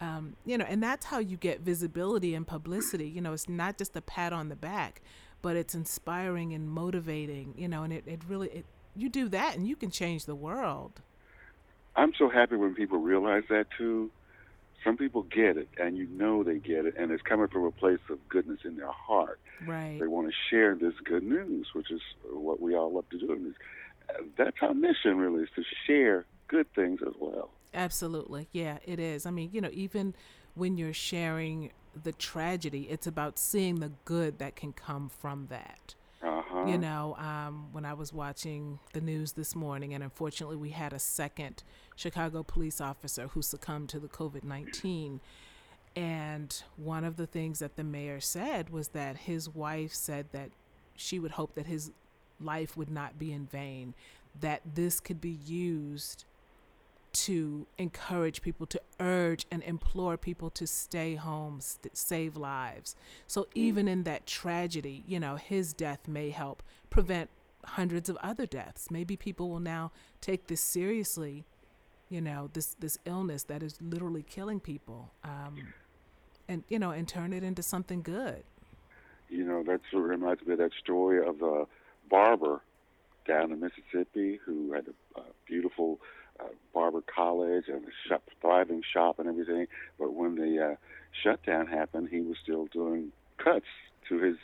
Um, 0.00 0.36
you 0.44 0.58
know, 0.58 0.64
and 0.68 0.82
that's 0.82 1.06
how 1.06 1.18
you 1.18 1.36
get 1.36 1.60
visibility 1.60 2.34
and 2.34 2.46
publicity. 2.46 3.08
You 3.08 3.20
know, 3.20 3.32
it's 3.32 3.48
not 3.48 3.78
just 3.78 3.94
a 3.96 4.00
pat 4.00 4.32
on 4.32 4.48
the 4.48 4.56
back, 4.56 5.00
but 5.42 5.56
it's 5.56 5.74
inspiring 5.74 6.54
and 6.54 6.70
motivating. 6.70 7.54
You 7.56 7.68
know, 7.68 7.82
and 7.82 7.92
it, 7.92 8.04
it 8.06 8.20
really 8.26 8.48
it, 8.48 8.64
you 8.96 9.08
do 9.08 9.28
that 9.28 9.56
and 9.56 9.66
you 9.66 9.76
can 9.76 9.90
change 9.90 10.24
the 10.24 10.34
world. 10.34 11.00
I'm 11.94 12.12
so 12.18 12.28
happy 12.28 12.56
when 12.56 12.74
people 12.74 12.98
realize 12.98 13.44
that 13.50 13.66
too. 13.76 14.10
Some 14.84 14.96
people 14.96 15.22
get 15.22 15.56
it, 15.56 15.68
and 15.78 15.96
you 15.96 16.08
know 16.08 16.42
they 16.42 16.58
get 16.58 16.86
it, 16.86 16.96
and 16.98 17.12
it's 17.12 17.22
coming 17.22 17.46
from 17.46 17.64
a 17.64 17.70
place 17.70 18.00
of 18.10 18.18
goodness 18.28 18.60
in 18.64 18.76
their 18.76 18.90
heart. 18.90 19.38
Right. 19.64 19.98
They 20.00 20.08
want 20.08 20.26
to 20.28 20.34
share 20.50 20.74
this 20.74 20.94
good 21.04 21.22
news, 21.22 21.68
which 21.72 21.92
is 21.92 22.00
what 22.28 22.60
we 22.60 22.74
all 22.74 22.92
love 22.92 23.08
to 23.10 23.18
do. 23.18 23.32
And 23.32 23.54
uh, 24.10 24.24
that's 24.36 24.56
our 24.60 24.74
mission, 24.74 25.18
really, 25.18 25.44
is 25.44 25.50
to 25.54 25.62
share 25.86 26.26
good 26.48 26.66
things 26.74 26.98
as 27.06 27.12
well. 27.20 27.50
Absolutely. 27.72 28.48
Yeah, 28.50 28.78
it 28.84 28.98
is. 28.98 29.24
I 29.24 29.30
mean, 29.30 29.50
you 29.52 29.60
know, 29.60 29.70
even 29.72 30.14
when 30.54 30.76
you're 30.76 30.92
sharing 30.92 31.70
the 32.00 32.12
tragedy, 32.12 32.86
it's 32.90 33.06
about 33.06 33.38
seeing 33.38 33.80
the 33.80 33.92
good 34.04 34.38
that 34.38 34.56
can 34.56 34.72
come 34.72 35.08
from 35.08 35.46
that. 35.50 35.94
Uh-huh. 36.22 36.66
You 36.66 36.78
know, 36.78 37.16
um, 37.18 37.68
when 37.72 37.84
I 37.84 37.94
was 37.94 38.12
watching 38.12 38.78
the 38.92 39.00
news 39.00 39.32
this 39.32 39.56
morning, 39.56 39.92
and 39.92 40.04
unfortunately, 40.04 40.56
we 40.56 40.70
had 40.70 40.92
a 40.92 40.98
second 40.98 41.64
Chicago 41.96 42.42
police 42.42 42.80
officer 42.80 43.28
who 43.28 43.42
succumbed 43.42 43.88
to 43.90 43.98
the 43.98 44.08
COVID 44.08 44.44
19. 44.44 45.20
And 45.94 46.62
one 46.76 47.04
of 47.04 47.16
the 47.16 47.26
things 47.26 47.58
that 47.58 47.76
the 47.76 47.84
mayor 47.84 48.20
said 48.20 48.70
was 48.70 48.88
that 48.88 49.16
his 49.18 49.48
wife 49.48 49.92
said 49.92 50.26
that 50.32 50.50
she 50.96 51.18
would 51.18 51.32
hope 51.32 51.54
that 51.54 51.66
his 51.66 51.90
life 52.40 52.76
would 52.76 52.90
not 52.90 53.18
be 53.18 53.32
in 53.32 53.46
vain, 53.46 53.94
that 54.40 54.62
this 54.74 55.00
could 55.00 55.20
be 55.20 55.38
used 55.44 56.24
to 57.12 57.66
encourage 57.78 58.42
people, 58.42 58.66
to 58.66 58.80
urge 58.98 59.46
and 59.50 59.62
implore 59.62 60.16
people 60.16 60.50
to 60.50 60.66
stay 60.66 61.14
home, 61.14 61.60
st- 61.60 61.96
save 61.96 62.36
lives. 62.36 62.96
So 63.26 63.46
even 63.54 63.88
in 63.88 64.04
that 64.04 64.26
tragedy, 64.26 65.04
you 65.06 65.20
know, 65.20 65.36
his 65.36 65.72
death 65.72 66.08
may 66.08 66.30
help 66.30 66.62
prevent 66.90 67.30
hundreds 67.64 68.08
of 68.08 68.16
other 68.16 68.46
deaths. 68.46 68.90
Maybe 68.90 69.16
people 69.16 69.48
will 69.48 69.60
now 69.60 69.92
take 70.20 70.46
this 70.46 70.60
seriously, 70.60 71.44
you 72.08 72.20
know, 72.20 72.50
this 72.52 72.74
this 72.78 72.98
illness 73.04 73.44
that 73.44 73.62
is 73.62 73.78
literally 73.80 74.22
killing 74.22 74.60
people, 74.60 75.12
um, 75.24 75.74
and 76.48 76.64
you 76.68 76.78
know, 76.78 76.90
and 76.90 77.06
turn 77.06 77.32
it 77.32 77.42
into 77.42 77.62
something 77.62 78.02
good. 78.02 78.42
You 79.28 79.44
know, 79.44 79.62
that 79.64 79.80
sort 79.90 80.04
of 80.04 80.10
reminds 80.10 80.44
me 80.46 80.52
of 80.54 80.58
that 80.58 80.72
story 80.80 81.26
of 81.26 81.40
a 81.42 81.66
barber 82.10 82.60
down 83.26 83.52
in 83.52 83.60
Mississippi 83.60 84.40
who 84.44 84.72
had 84.72 84.86
a, 84.88 85.20
a 85.20 85.24
beautiful 85.46 86.00
uh, 86.42 86.48
barber 86.74 87.02
college 87.02 87.64
and 87.68 87.84
a 87.84 88.08
shop, 88.08 88.22
thriving 88.40 88.82
shop 88.82 89.18
and 89.18 89.28
everything. 89.28 89.66
But 89.98 90.14
when 90.14 90.34
the 90.36 90.72
uh, 90.72 90.74
shutdown 91.22 91.66
happened, 91.66 92.08
he 92.10 92.20
was 92.20 92.36
still 92.42 92.66
doing 92.66 93.12
cuts 93.38 93.66
to 94.08 94.18
his, 94.18 94.36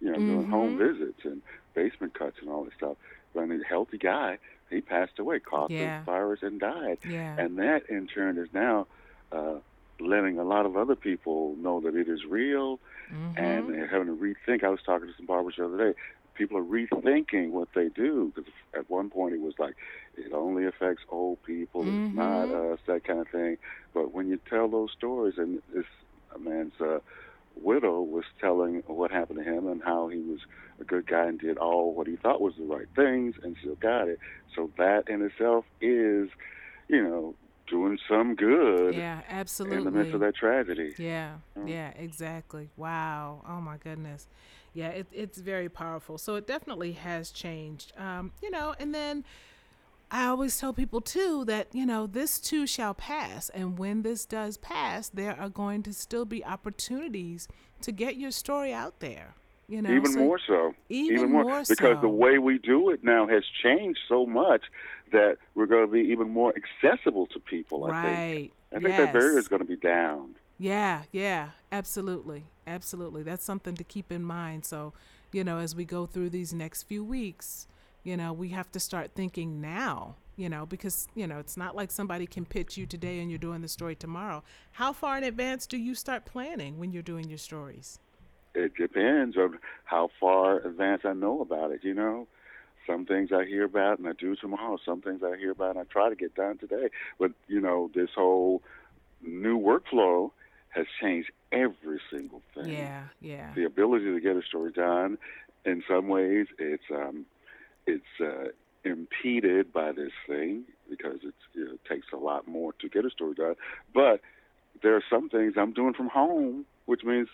you 0.00 0.10
know, 0.10 0.18
doing 0.18 0.46
home 0.48 0.78
visits 0.78 1.20
and 1.24 1.42
basement 1.74 2.14
cuts 2.14 2.36
and 2.40 2.50
all 2.50 2.64
this 2.64 2.74
stuff. 2.76 2.96
But 3.34 3.42
a 3.50 3.58
healthy 3.68 3.98
guy, 3.98 4.38
he 4.70 4.80
passed 4.80 5.18
away, 5.18 5.38
caught 5.40 5.70
Yeah. 5.70 6.00
the 6.00 6.04
virus 6.04 6.40
and 6.42 6.58
died. 6.60 6.98
Yeah. 7.08 7.36
And 7.38 7.58
that, 7.58 7.88
in 7.88 8.06
turn, 8.06 8.38
is 8.38 8.48
now 8.52 8.86
uh, 9.32 9.56
letting 10.00 10.38
a 10.38 10.44
lot 10.44 10.66
of 10.66 10.76
other 10.76 10.96
people 10.96 11.54
know 11.56 11.80
that 11.80 11.94
it 11.94 12.08
is 12.08 12.24
real 12.24 12.78
Mm-hmm. 13.10 13.42
and 13.42 13.70
they're 13.72 13.86
having 13.86 14.08
to 14.08 14.12
rethink. 14.14 14.62
I 14.62 14.68
was 14.68 14.80
talking 14.84 15.08
to 15.08 15.14
some 15.16 15.24
barbers 15.24 15.54
the 15.56 15.64
other 15.64 15.92
day. 15.92 15.98
People 16.38 16.56
are 16.56 16.62
rethinking 16.62 17.50
what 17.50 17.68
they 17.74 17.88
do 17.88 18.32
because 18.34 18.50
at 18.74 18.88
one 18.88 19.10
point 19.10 19.34
it 19.34 19.40
was 19.40 19.54
like 19.58 19.74
it 20.16 20.32
only 20.32 20.64
affects 20.64 21.02
old 21.10 21.42
people, 21.42 21.82
it's 21.82 22.14
not 22.14 22.50
us, 22.50 22.78
that 22.86 23.04
kind 23.04 23.20
of 23.20 23.28
thing. 23.28 23.58
But 23.92 24.14
when 24.14 24.28
you 24.28 24.38
tell 24.48 24.68
those 24.68 24.90
stories, 24.96 25.34
and 25.36 25.60
this 25.74 25.84
man's 26.38 26.72
uh, 26.80 26.98
widow 27.60 28.00
was 28.00 28.24
telling 28.40 28.82
what 28.86 29.10
happened 29.10 29.38
to 29.38 29.44
him 29.44 29.66
and 29.66 29.82
how 29.82 30.08
he 30.08 30.18
was 30.18 30.40
a 30.80 30.84
good 30.84 31.06
guy 31.06 31.26
and 31.26 31.40
did 31.40 31.58
all 31.58 31.92
what 31.92 32.06
he 32.06 32.16
thought 32.16 32.40
was 32.40 32.54
the 32.56 32.64
right 32.64 32.86
things 32.94 33.34
and 33.42 33.56
still 33.60 33.74
got 33.76 34.08
it. 34.08 34.18
So 34.54 34.70
that 34.78 35.08
in 35.08 35.22
itself 35.22 35.64
is, 35.80 36.28
you 36.88 37.02
know, 37.02 37.34
doing 37.68 37.98
some 38.08 38.34
good 38.34 38.94
yeah, 38.96 39.20
absolutely. 39.28 39.78
in 39.78 39.84
the 39.84 39.90
midst 39.90 40.14
of 40.14 40.20
that 40.20 40.36
tragedy. 40.36 40.94
Yeah, 40.98 41.36
yeah, 41.66 41.90
exactly. 41.96 42.70
Wow. 42.76 43.42
Oh 43.48 43.60
my 43.60 43.76
goodness. 43.76 44.28
Yeah, 44.78 44.90
it, 44.90 45.08
it's 45.10 45.38
very 45.38 45.68
powerful. 45.68 46.18
So 46.18 46.36
it 46.36 46.46
definitely 46.46 46.92
has 46.92 47.32
changed. 47.32 47.92
Um, 47.98 48.30
you 48.40 48.48
know, 48.48 48.76
and 48.78 48.94
then 48.94 49.24
I 50.08 50.26
always 50.26 50.56
tell 50.56 50.72
people 50.72 51.00
too 51.00 51.44
that, 51.46 51.66
you 51.72 51.84
know, 51.84 52.06
this 52.06 52.38
too 52.38 52.64
shall 52.64 52.94
pass. 52.94 53.48
And 53.48 53.76
when 53.76 54.02
this 54.02 54.24
does 54.24 54.56
pass, 54.56 55.08
there 55.08 55.36
are 55.36 55.48
going 55.48 55.82
to 55.82 55.92
still 55.92 56.24
be 56.24 56.44
opportunities 56.44 57.48
to 57.82 57.90
get 57.90 58.16
your 58.16 58.30
story 58.30 58.72
out 58.72 59.00
there. 59.00 59.34
You 59.68 59.82
know, 59.82 59.90
even 59.90 60.12
so- 60.12 60.20
more 60.20 60.38
so. 60.46 60.74
Even 60.88 61.32
more, 61.32 61.42
more 61.42 61.62
because 61.68 62.00
the 62.00 62.08
way 62.08 62.38
we 62.38 62.58
do 62.58 62.90
it 62.90 63.02
now 63.02 63.26
has 63.26 63.42
changed 63.60 63.98
so 64.08 64.26
much 64.26 64.62
that 65.10 65.38
we're 65.56 65.66
going 65.66 65.86
to 65.86 65.92
be 65.92 66.02
even 66.12 66.30
more 66.30 66.54
accessible 66.56 67.26
to 67.26 67.40
people. 67.40 67.84
I 67.84 68.02
think. 68.02 68.52
I 68.72 68.78
think 68.78 68.96
that 68.96 69.12
barrier 69.12 69.38
is 69.38 69.48
going 69.48 69.60
to 69.60 69.68
be 69.68 69.76
down. 69.76 70.36
Yeah, 70.58 71.02
yeah, 71.12 71.50
absolutely. 71.70 72.46
Absolutely. 72.66 73.22
That's 73.22 73.44
something 73.44 73.76
to 73.76 73.84
keep 73.84 74.10
in 74.10 74.24
mind. 74.24 74.64
So, 74.64 74.92
you 75.32 75.44
know, 75.44 75.58
as 75.58 75.74
we 75.74 75.84
go 75.84 76.04
through 76.04 76.30
these 76.30 76.52
next 76.52 76.82
few 76.82 77.04
weeks, 77.04 77.68
you 78.02 78.16
know, 78.16 78.32
we 78.32 78.48
have 78.50 78.70
to 78.72 78.80
start 78.80 79.12
thinking 79.14 79.60
now, 79.60 80.16
you 80.36 80.48
know, 80.48 80.66
because, 80.66 81.06
you 81.14 81.26
know, 81.26 81.38
it's 81.38 81.56
not 81.56 81.76
like 81.76 81.90
somebody 81.92 82.26
can 82.26 82.44
pitch 82.44 82.76
you 82.76 82.86
today 82.86 83.20
and 83.20 83.30
you're 83.30 83.38
doing 83.38 83.62
the 83.62 83.68
story 83.68 83.94
tomorrow. 83.94 84.42
How 84.72 84.92
far 84.92 85.16
in 85.16 85.24
advance 85.24 85.66
do 85.66 85.76
you 85.76 85.94
start 85.94 86.24
planning 86.24 86.78
when 86.78 86.92
you're 86.92 87.02
doing 87.02 87.28
your 87.28 87.38
stories? 87.38 88.00
It 88.54 88.74
depends 88.74 89.36
on 89.36 89.58
how 89.84 90.10
far 90.18 90.58
advance 90.58 91.02
I 91.04 91.12
know 91.12 91.40
about 91.40 91.70
it. 91.70 91.84
You 91.84 91.94
know, 91.94 92.26
some 92.86 93.06
things 93.06 93.30
I 93.32 93.44
hear 93.44 93.64
about 93.64 93.98
and 93.98 94.08
I 94.08 94.12
do 94.12 94.34
tomorrow. 94.34 94.78
Some 94.84 95.02
things 95.02 95.22
I 95.22 95.36
hear 95.36 95.52
about 95.52 95.76
and 95.76 95.80
I 95.80 95.84
try 95.84 96.08
to 96.08 96.16
get 96.16 96.34
done 96.34 96.58
today. 96.58 96.88
But 97.18 97.32
you 97.46 97.60
know, 97.60 97.90
this 97.94 98.10
whole 98.16 98.62
new 99.22 99.58
workflow 99.58 100.32
has 100.78 100.86
changed 101.00 101.30
every 101.52 102.00
single 102.12 102.42
thing. 102.54 102.70
Yeah, 102.70 103.02
yeah. 103.20 103.52
the 103.54 103.64
ability 103.64 104.06
to 104.06 104.20
get 104.20 104.36
a 104.36 104.42
story 104.42 104.72
done. 104.72 105.18
In 105.64 105.82
some 105.88 106.08
ways, 106.08 106.46
it's 106.58 106.88
um, 106.90 107.26
it's 107.86 108.12
uh, 108.20 108.48
impeded 108.84 109.72
by 109.72 109.92
this 109.92 110.12
thing 110.26 110.64
because 110.88 111.18
it's, 111.22 111.36
you 111.54 111.64
know, 111.64 111.72
it 111.72 111.84
takes 111.88 112.06
a 112.12 112.16
lot 112.16 112.46
more 112.48 112.72
to 112.80 112.88
get 112.88 113.04
a 113.04 113.10
story 113.10 113.34
done. 113.34 113.54
But 113.94 114.20
there 114.82 114.94
are 114.96 115.02
some 115.10 115.28
things 115.28 115.54
I'm 115.56 115.72
doing 115.72 115.94
from 115.94 116.08
home, 116.08 116.64
which 116.86 117.02
means 117.04 117.28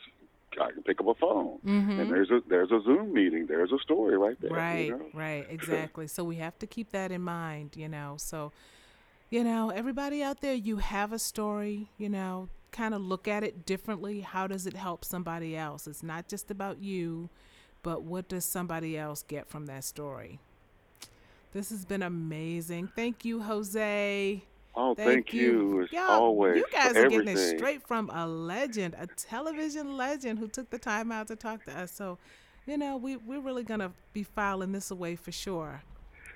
I 0.60 0.70
can 0.72 0.82
pick 0.82 1.00
up 1.00 1.06
a 1.08 1.14
phone 1.14 1.58
and 1.64 2.10
there's 2.12 2.30
a 2.30 2.40
there's 2.48 2.70
a 2.70 2.80
Zoom 2.84 3.12
meeting. 3.12 3.46
There's 3.46 3.72
a 3.72 3.78
story 3.78 4.16
right 4.16 4.36
there. 4.40 4.50
you 4.50 4.56
Right, 4.56 4.88
know? 4.90 5.06
right, 5.12 5.46
exactly. 5.50 6.06
so 6.06 6.22
we 6.24 6.36
have 6.36 6.58
to 6.60 6.66
keep 6.66 6.90
that 6.90 7.10
in 7.12 7.22
mind, 7.22 7.76
you 7.76 7.88
know. 7.88 8.14
So, 8.18 8.52
you 9.30 9.42
know, 9.44 9.70
everybody 9.70 10.22
out 10.22 10.40
there, 10.40 10.54
you 10.54 10.76
have 10.78 11.12
a 11.12 11.18
story, 11.18 11.88
you 11.98 12.08
know, 12.08 12.48
kind 12.74 12.92
of 12.92 13.00
look 13.00 13.28
at 13.28 13.44
it 13.44 13.64
differently. 13.64 14.20
How 14.20 14.46
does 14.46 14.66
it 14.66 14.74
help 14.74 15.04
somebody 15.04 15.56
else? 15.56 15.86
It's 15.86 16.02
not 16.02 16.28
just 16.28 16.50
about 16.50 16.82
you, 16.82 17.30
but 17.82 18.02
what 18.02 18.28
does 18.28 18.44
somebody 18.44 18.98
else 18.98 19.24
get 19.26 19.48
from 19.48 19.66
that 19.66 19.84
story? 19.84 20.40
This 21.52 21.70
has 21.70 21.84
been 21.84 22.02
amazing. 22.02 22.90
Thank 22.96 23.24
you, 23.24 23.40
Hosea. 23.40 24.40
Oh, 24.74 24.96
thank, 24.96 25.32
you, 25.32 25.84
as 25.84 25.92
Y'all, 25.92 26.10
always. 26.10 26.56
You 26.56 26.66
guys 26.72 26.96
are 26.96 27.08
getting 27.08 27.28
it 27.28 27.56
straight 27.56 27.86
from 27.86 28.10
a 28.10 28.26
legend, 28.26 28.96
a 28.98 29.06
television 29.06 29.96
legend 29.96 30.40
who 30.40 30.48
took 30.48 30.68
the 30.70 30.78
time 30.78 31.12
out 31.12 31.28
to 31.28 31.36
talk 31.36 31.64
to 31.66 31.78
us. 31.78 31.92
So, 31.92 32.18
you 32.66 32.76
know, 32.76 32.96
we, 32.96 33.14
we're 33.16 33.40
really 33.40 33.62
going 33.62 33.78
to 33.78 33.92
be 34.12 34.24
filing 34.24 34.72
this 34.72 34.90
away 34.90 35.14
for 35.14 35.30
sure. 35.30 35.82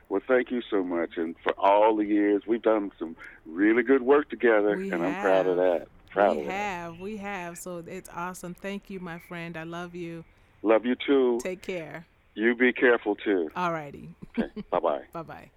Well, 0.09 0.22
thank 0.27 0.53
you 0.53 0.62
so 0.70 0.85
much, 0.85 1.16
and 1.16 1.35
for 1.42 1.53
all 1.59 1.96
the 1.96 2.05
years 2.05 2.44
we've 2.46 2.62
done 2.62 2.92
some 2.98 3.14
really 3.44 3.83
good 3.83 4.01
work 4.01 4.31
together, 4.31 4.77
We 4.77 4.90
and 4.90 5.05
I'm 5.05 5.20
proud 5.20 5.46
of 5.46 5.57
that. 5.57 5.88
Proud 6.09 6.37
we 6.37 6.44
have, 6.44 7.01
we 7.01 7.16
have. 7.18 7.59
So 7.59 7.85
it's 7.87 8.09
awesome. 8.14 8.55
Thank 8.55 8.90
you, 8.90 9.01
my 9.01 9.18
friend. 9.18 9.57
I 9.57 9.64
love 9.64 9.94
you. 9.94 10.25
Love 10.62 10.85
you 10.85 10.94
too. 10.94 11.38
Take 11.42 11.62
care. 11.62 12.07
You 12.35 12.55
be 12.55 12.73
careful 12.73 13.16
too. 13.16 13.51
All 13.57 13.73
righty. 13.73 14.11
Okay. 14.31 14.51
bye 14.71 14.81
bye. 14.81 15.03
Bye 15.12 15.23
bye. 15.23 15.51